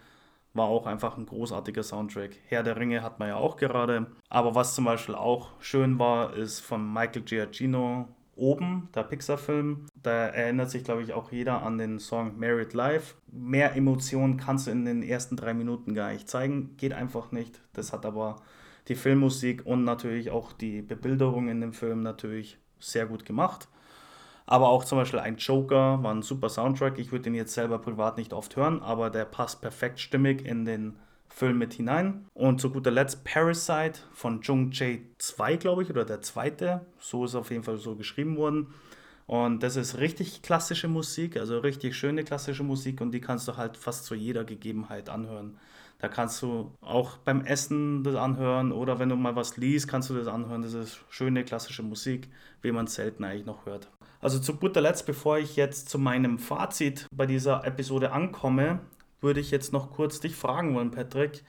war 0.54 0.68
auch 0.68 0.86
einfach 0.86 1.18
ein 1.18 1.26
großartiger 1.26 1.82
Soundtrack. 1.82 2.38
Herr 2.48 2.62
der 2.62 2.78
Ringe 2.78 3.02
hat 3.02 3.18
man 3.18 3.30
ja 3.30 3.36
auch 3.38 3.58
gerade. 3.58 4.08
Aber 4.30 4.54
was 4.54 4.76
zum 4.76 4.86
Beispiel 4.86 5.16
auch 5.16 5.50
schön 5.60 5.98
war, 5.98 6.36
ist 6.36 6.60
von 6.60 6.94
Michael 6.94 7.24
Giacchino 7.24 8.08
Oben, 8.36 8.90
der 8.96 9.04
Pixar-Film. 9.04 9.88
Da 10.02 10.28
erinnert 10.28 10.70
sich, 10.70 10.84
glaube 10.84 11.04
ich, 11.04 11.14
auch 11.14 11.32
jeder 11.32 11.64
an 11.64 11.78
den 11.78 12.00
Song 12.00 12.40
Married 12.40 12.74
Life. 12.74 13.16
Mehr 13.32 13.76
Emotionen 13.76 14.38
kannst 14.38 14.68
du 14.68 14.72
in 14.72 14.86
den 14.86 15.04
ersten 15.04 15.36
drei 15.36 15.54
Minuten 15.54 15.94
gar 15.94 16.12
nicht 16.12 16.30
zeigen. 16.30 16.76
Geht 16.78 16.94
einfach 16.94 17.32
nicht. 17.32 17.62
Das 17.74 17.94
hat 17.94 18.06
aber 18.06 18.38
die 18.88 18.96
Filmmusik 18.96 19.66
und 19.66 19.84
natürlich 19.84 20.32
auch 20.32 20.52
die 20.54 20.82
Bebilderung 20.82 21.50
in 21.50 21.62
dem 21.62 21.74
Film 21.74 22.02
natürlich 22.02 22.58
sehr 22.80 23.06
gut 23.06 23.26
gemacht. 23.26 23.68
Aber 24.46 24.70
auch 24.70 24.84
zum 24.84 24.98
Beispiel 24.98 25.20
ein 25.20 25.38
Joker 25.38 26.04
war 26.04 26.14
ein 26.14 26.24
super 26.24 26.50
Soundtrack. 26.50 27.00
Ich 27.00 27.12
würde 27.12 27.24
den 27.24 27.36
jetzt 27.36 27.54
selber 27.54 27.80
privat 27.80 28.18
nicht 28.18 28.34
oft 28.34 28.56
hören, 28.56 28.82
aber 28.82 29.10
der 29.10 29.26
passt 29.26 29.62
perfekt 29.62 30.00
stimmig 30.00 30.46
in 30.46 30.66
den 30.66 30.98
Film 31.30 31.58
mit 31.58 31.74
hinein. 31.74 32.26
Und 32.34 32.60
zu 32.60 32.70
guter 32.70 32.92
Letzt 32.92 33.24
Parasite 33.24 34.02
von 34.12 34.42
Jung 34.42 34.72
Jae 34.72 35.04
2, 35.20 35.56
glaube 35.56 35.84
ich, 35.84 35.90
oder 35.90 36.04
der 36.04 36.22
zweite. 36.22 36.86
So 37.00 37.24
ist 37.26 37.36
auf 37.36 37.52
jeden 37.52 37.64
Fall 37.64 37.78
so 37.78 37.96
geschrieben 37.96 38.36
worden. 38.36 38.74
Und 39.28 39.64
das 39.64 39.78
ist 39.78 40.00
richtig 40.00 40.42
klassische 40.42 40.90
Musik, 40.90 41.38
also 41.38 41.60
richtig 41.60 41.96
schöne 41.96 42.26
klassische 42.26 42.64
Musik 42.64 43.00
und 43.00 43.12
die 43.12 43.22
kannst 43.22 43.48
du 43.48 43.56
halt 43.56 43.78
fast 43.78 44.04
zu 44.04 44.14
jeder 44.14 44.44
Gegebenheit 44.44 45.08
anhören. 45.08 45.58
Da 46.02 46.08
kannst 46.08 46.42
du 46.42 46.72
auch 46.82 47.18
beim 47.18 47.42
Essen 47.46 48.04
das 48.04 48.16
anhören 48.16 48.72
oder 48.72 48.98
wenn 48.98 49.10
du 49.10 49.16
mal 49.16 49.36
was 49.36 49.58
liest, 49.58 49.88
kannst 49.88 50.10
du 50.10 50.16
das 50.16 50.26
anhören. 50.26 50.64
Das 50.64 50.74
ist 50.74 51.00
schöne 51.10 51.44
klassische 51.44 51.84
Musik, 51.84 52.28
wie 52.64 52.72
man 52.72 52.86
es 52.86 52.96
selten 52.96 53.24
eigentlich 53.24 53.46
noch 53.46 53.68
hört. 53.68 53.88
Also 54.20 54.40
zu 54.40 54.56
guter 54.56 54.82
Letzt, 54.82 55.06
bevor 55.06 55.38
ich 55.38 55.56
jetzt 55.58 55.90
zu 55.90 56.00
meinem 56.00 56.40
Fazit 56.40 57.06
bei 57.14 57.28
dieser 57.28 57.66
Episode 57.68 58.14
ankomme, 58.14 58.80
würde 59.20 59.40
ich 59.40 59.52
jetzt 59.52 59.74
noch 59.74 59.92
kurz 59.92 60.20
dich 60.20 60.36
fragen 60.36 60.74
wollen, 60.74 60.90
Patrick. 60.90 61.44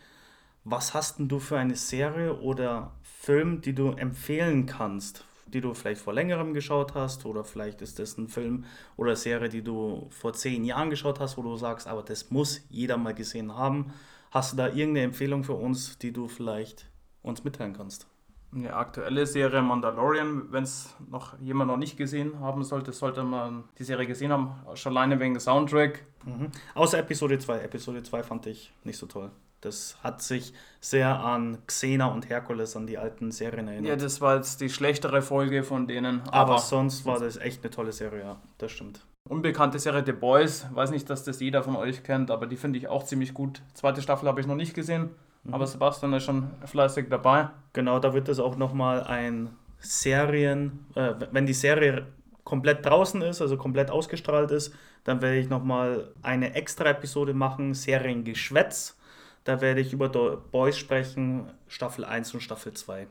Was 0.64 0.92
hast 0.92 1.18
denn 1.18 1.28
du 1.28 1.38
für 1.38 1.56
eine 1.56 1.76
Serie 1.76 2.38
oder 2.38 2.92
Film, 3.02 3.62
die 3.62 3.74
du 3.74 3.92
empfehlen 3.92 4.66
kannst? 4.66 5.24
Die 5.46 5.62
du 5.62 5.72
vielleicht 5.72 6.02
vor 6.02 6.12
längerem 6.12 6.52
geschaut 6.52 6.94
hast 6.94 7.24
oder 7.24 7.42
vielleicht 7.42 7.80
ist 7.80 7.98
das 7.98 8.18
ein 8.18 8.28
Film 8.28 8.64
oder 8.98 9.16
Serie, 9.16 9.48
die 9.48 9.62
du 9.62 10.08
vor 10.10 10.34
zehn 10.34 10.64
Jahren 10.64 10.90
geschaut 10.90 11.20
hast, 11.20 11.38
wo 11.38 11.42
du 11.42 11.56
sagst, 11.56 11.86
aber 11.86 12.02
das 12.02 12.30
muss 12.30 12.60
jeder 12.68 12.98
mal 12.98 13.14
gesehen 13.14 13.56
haben 13.56 13.94
Hast 14.32 14.54
du 14.54 14.56
da 14.56 14.68
irgendeine 14.68 15.02
Empfehlung 15.02 15.44
für 15.44 15.52
uns, 15.52 15.98
die 15.98 16.10
du 16.10 16.26
vielleicht 16.26 16.88
uns 17.20 17.44
mitteilen 17.44 17.74
kannst? 17.74 18.06
Eine 18.54 18.74
aktuelle 18.74 19.26
Serie 19.26 19.60
Mandalorian, 19.60 20.50
wenn 20.50 20.64
es 20.64 20.94
noch 21.10 21.38
jemand 21.38 21.70
noch 21.70 21.76
nicht 21.76 21.98
gesehen 21.98 22.40
haben 22.40 22.64
sollte, 22.64 22.92
sollte 22.92 23.24
man 23.24 23.64
die 23.78 23.84
Serie 23.84 24.06
gesehen 24.06 24.32
haben, 24.32 24.54
schon 24.72 24.96
alleine 24.96 25.20
wegen 25.20 25.38
Soundtrack. 25.38 26.06
Mhm. 26.24 26.50
Außer 26.74 26.98
Episode 26.98 27.38
2. 27.38 27.60
Episode 27.60 28.02
2 28.02 28.22
fand 28.22 28.46
ich 28.46 28.72
nicht 28.84 28.96
so 28.96 29.04
toll. 29.06 29.30
Das 29.60 29.98
hat 30.02 30.22
sich 30.22 30.54
sehr 30.80 31.20
an 31.20 31.58
Xena 31.66 32.06
und 32.06 32.30
Herkules, 32.30 32.74
an 32.74 32.86
die 32.86 32.96
alten 32.96 33.32
Serien 33.32 33.68
erinnert. 33.68 33.88
Ja, 33.88 33.96
das 33.96 34.22
war 34.22 34.36
jetzt 34.36 34.62
die 34.62 34.70
schlechtere 34.70 35.20
Folge 35.20 35.62
von 35.62 35.86
denen. 35.86 36.22
Aber, 36.22 36.52
aber 36.52 36.58
sonst 36.58 37.04
war 37.04 37.20
das 37.20 37.36
echt 37.36 37.62
eine 37.62 37.70
tolle 37.70 37.92
Serie, 37.92 38.20
ja, 38.20 38.40
das 38.56 38.72
stimmt 38.72 39.04
unbekannte 39.28 39.78
Serie 39.78 40.02
The 40.04 40.12
Boys. 40.12 40.66
Weiß 40.72 40.90
nicht, 40.90 41.08
dass 41.10 41.24
das 41.24 41.40
jeder 41.40 41.62
von 41.62 41.76
euch 41.76 42.02
kennt, 42.02 42.30
aber 42.30 42.46
die 42.46 42.56
finde 42.56 42.78
ich 42.78 42.88
auch 42.88 43.04
ziemlich 43.04 43.34
gut. 43.34 43.62
Zweite 43.74 44.02
Staffel 44.02 44.28
habe 44.28 44.40
ich 44.40 44.46
noch 44.46 44.56
nicht 44.56 44.74
gesehen, 44.74 45.10
mhm. 45.44 45.54
aber 45.54 45.66
Sebastian 45.66 46.12
ist 46.12 46.24
schon 46.24 46.50
fleißig 46.64 47.08
dabei. 47.08 47.50
Genau, 47.72 47.98
da 47.98 48.14
wird 48.14 48.28
es 48.28 48.38
auch 48.38 48.56
nochmal 48.56 49.02
ein 49.04 49.50
Serien, 49.78 50.86
äh, 50.94 51.14
wenn 51.32 51.46
die 51.46 51.54
Serie 51.54 52.06
komplett 52.44 52.84
draußen 52.84 53.22
ist, 53.22 53.40
also 53.40 53.56
komplett 53.56 53.90
ausgestrahlt 53.90 54.50
ist, 54.50 54.74
dann 55.04 55.22
werde 55.22 55.38
ich 55.38 55.48
nochmal 55.48 56.12
eine 56.22 56.54
extra 56.54 56.86
Episode 56.86 57.34
machen, 57.34 57.74
Seriengeschwätz. 57.74 58.96
Da 59.44 59.60
werde 59.60 59.80
ich 59.80 59.92
über 59.92 60.10
The 60.12 60.38
Boys 60.52 60.78
sprechen, 60.78 61.50
Staffel 61.66 62.04
1 62.04 62.34
und 62.34 62.40
Staffel 62.40 62.72
2. 62.72 63.08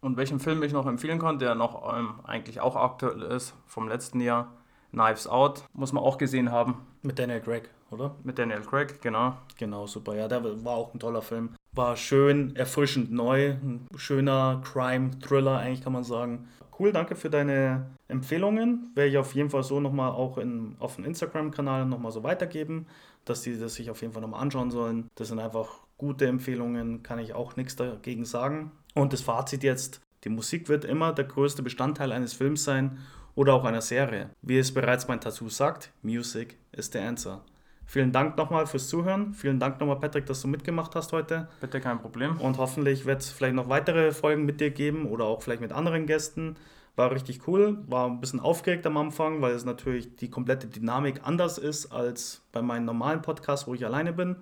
Und 0.00 0.18
welchen 0.18 0.40
Film 0.40 0.62
ich 0.62 0.72
noch 0.72 0.86
empfehlen 0.86 1.18
kann, 1.18 1.38
der 1.38 1.54
noch 1.54 1.96
ähm, 1.96 2.20
eigentlich 2.24 2.60
auch 2.60 2.76
aktuell 2.76 3.22
ist, 3.22 3.54
vom 3.66 3.88
letzten 3.88 4.20
Jahr, 4.20 4.52
Knives 4.94 5.26
Out, 5.26 5.64
muss 5.72 5.92
man 5.92 6.02
auch 6.02 6.18
gesehen 6.18 6.50
haben. 6.50 6.86
Mit 7.02 7.18
Daniel 7.18 7.40
Craig, 7.40 7.68
oder? 7.90 8.14
Mit 8.24 8.38
Daniel 8.38 8.62
Craig, 8.62 9.00
genau. 9.02 9.36
Genau, 9.58 9.86
super. 9.86 10.14
Ja, 10.14 10.28
der 10.28 10.42
war 10.64 10.74
auch 10.74 10.94
ein 10.94 11.00
toller 11.00 11.22
Film. 11.22 11.54
War 11.72 11.96
schön, 11.96 12.56
erfrischend 12.56 13.12
neu, 13.12 13.50
ein 13.50 13.86
schöner 13.96 14.62
Crime-Thriller, 14.64 15.58
eigentlich 15.58 15.82
kann 15.82 15.92
man 15.92 16.04
sagen. 16.04 16.48
Cool, 16.78 16.92
danke 16.92 17.14
für 17.14 17.30
deine 17.30 17.90
Empfehlungen. 18.08 18.90
Werde 18.94 19.10
ich 19.10 19.18
auf 19.18 19.34
jeden 19.34 19.50
Fall 19.50 19.62
so 19.62 19.80
nochmal 19.80 20.10
auch 20.10 20.38
in, 20.38 20.76
auf 20.78 20.96
dem 20.96 21.04
Instagram-Kanal 21.04 21.86
nochmal 21.86 22.12
so 22.12 22.22
weitergeben, 22.22 22.86
dass 23.24 23.42
die 23.42 23.58
das 23.58 23.74
sich 23.74 23.90
auf 23.90 24.00
jeden 24.02 24.12
Fall 24.12 24.22
nochmal 24.22 24.40
anschauen 24.40 24.70
sollen. 24.70 25.08
Das 25.14 25.28
sind 25.28 25.38
einfach 25.38 25.80
gute 25.98 26.26
Empfehlungen, 26.26 27.02
kann 27.02 27.18
ich 27.18 27.34
auch 27.34 27.56
nichts 27.56 27.76
dagegen 27.76 28.24
sagen. 28.24 28.72
Und 28.94 29.12
das 29.12 29.20
Fazit 29.20 29.62
jetzt, 29.62 30.00
die 30.24 30.30
Musik 30.30 30.68
wird 30.68 30.84
immer 30.84 31.12
der 31.12 31.24
größte 31.24 31.62
Bestandteil 31.62 32.12
eines 32.12 32.34
Films 32.34 32.64
sein 32.64 32.98
oder 33.34 33.54
auch 33.54 33.64
einer 33.64 33.80
Serie. 33.80 34.30
Wie 34.42 34.58
es 34.58 34.72
bereits 34.72 35.08
mein 35.08 35.20
Tattoo 35.20 35.48
sagt, 35.48 35.92
Music 36.02 36.56
is 36.72 36.90
the 36.92 36.98
answer. 36.98 37.42
Vielen 37.86 38.12
Dank 38.12 38.36
nochmal 38.36 38.66
fürs 38.66 38.88
Zuhören. 38.88 39.34
Vielen 39.34 39.60
Dank 39.60 39.78
nochmal, 39.78 40.00
Patrick, 40.00 40.26
dass 40.26 40.40
du 40.40 40.48
mitgemacht 40.48 40.94
hast 40.94 41.12
heute. 41.12 41.48
Bitte 41.60 41.80
kein 41.80 42.00
Problem. 42.00 42.40
Und 42.40 42.58
hoffentlich 42.58 43.04
wird 43.04 43.20
es 43.20 43.30
vielleicht 43.30 43.54
noch 43.54 43.68
weitere 43.68 44.12
Folgen 44.12 44.44
mit 44.44 44.60
dir 44.60 44.70
geben 44.70 45.06
oder 45.06 45.24
auch 45.24 45.42
vielleicht 45.42 45.60
mit 45.60 45.72
anderen 45.72 46.06
Gästen. 46.06 46.56
War 46.96 47.10
richtig 47.10 47.46
cool, 47.48 47.78
war 47.88 48.06
ein 48.06 48.20
bisschen 48.20 48.40
aufgeregt 48.40 48.86
am 48.86 48.96
Anfang, 48.96 49.42
weil 49.42 49.52
es 49.52 49.64
natürlich 49.64 50.14
die 50.16 50.30
komplette 50.30 50.68
Dynamik 50.68 51.20
anders 51.24 51.58
ist 51.58 51.92
als 51.92 52.42
bei 52.52 52.62
meinem 52.62 52.84
normalen 52.84 53.20
Podcast, 53.20 53.66
wo 53.66 53.74
ich 53.74 53.84
alleine 53.84 54.12
bin. 54.12 54.36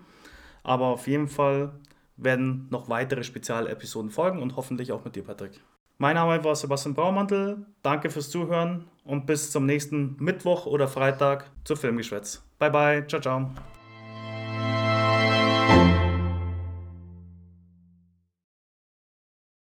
Aber 0.62 0.86
auf 0.86 1.08
jeden 1.08 1.28
Fall 1.28 1.72
werden 2.16 2.68
noch 2.70 2.88
weitere 2.88 3.24
Spezialepisoden 3.24 4.10
folgen 4.10 4.40
und 4.40 4.56
hoffentlich 4.56 4.92
auch 4.92 5.04
mit 5.04 5.16
dir, 5.16 5.24
Patrick. 5.24 5.60
Mein 6.02 6.16
Name 6.16 6.42
war 6.42 6.56
Sebastian 6.56 6.94
Braumantel. 6.96 7.64
Danke 7.80 8.10
fürs 8.10 8.28
Zuhören 8.28 8.88
und 9.04 9.24
bis 9.24 9.52
zum 9.52 9.66
nächsten 9.66 10.16
Mittwoch 10.18 10.66
oder 10.66 10.88
Freitag 10.88 11.48
zu 11.62 11.76
Filmgeschwätz. 11.76 12.42
Bye 12.58 12.70
bye, 12.72 13.06
ciao 13.06 13.20
ciao. 13.20 13.50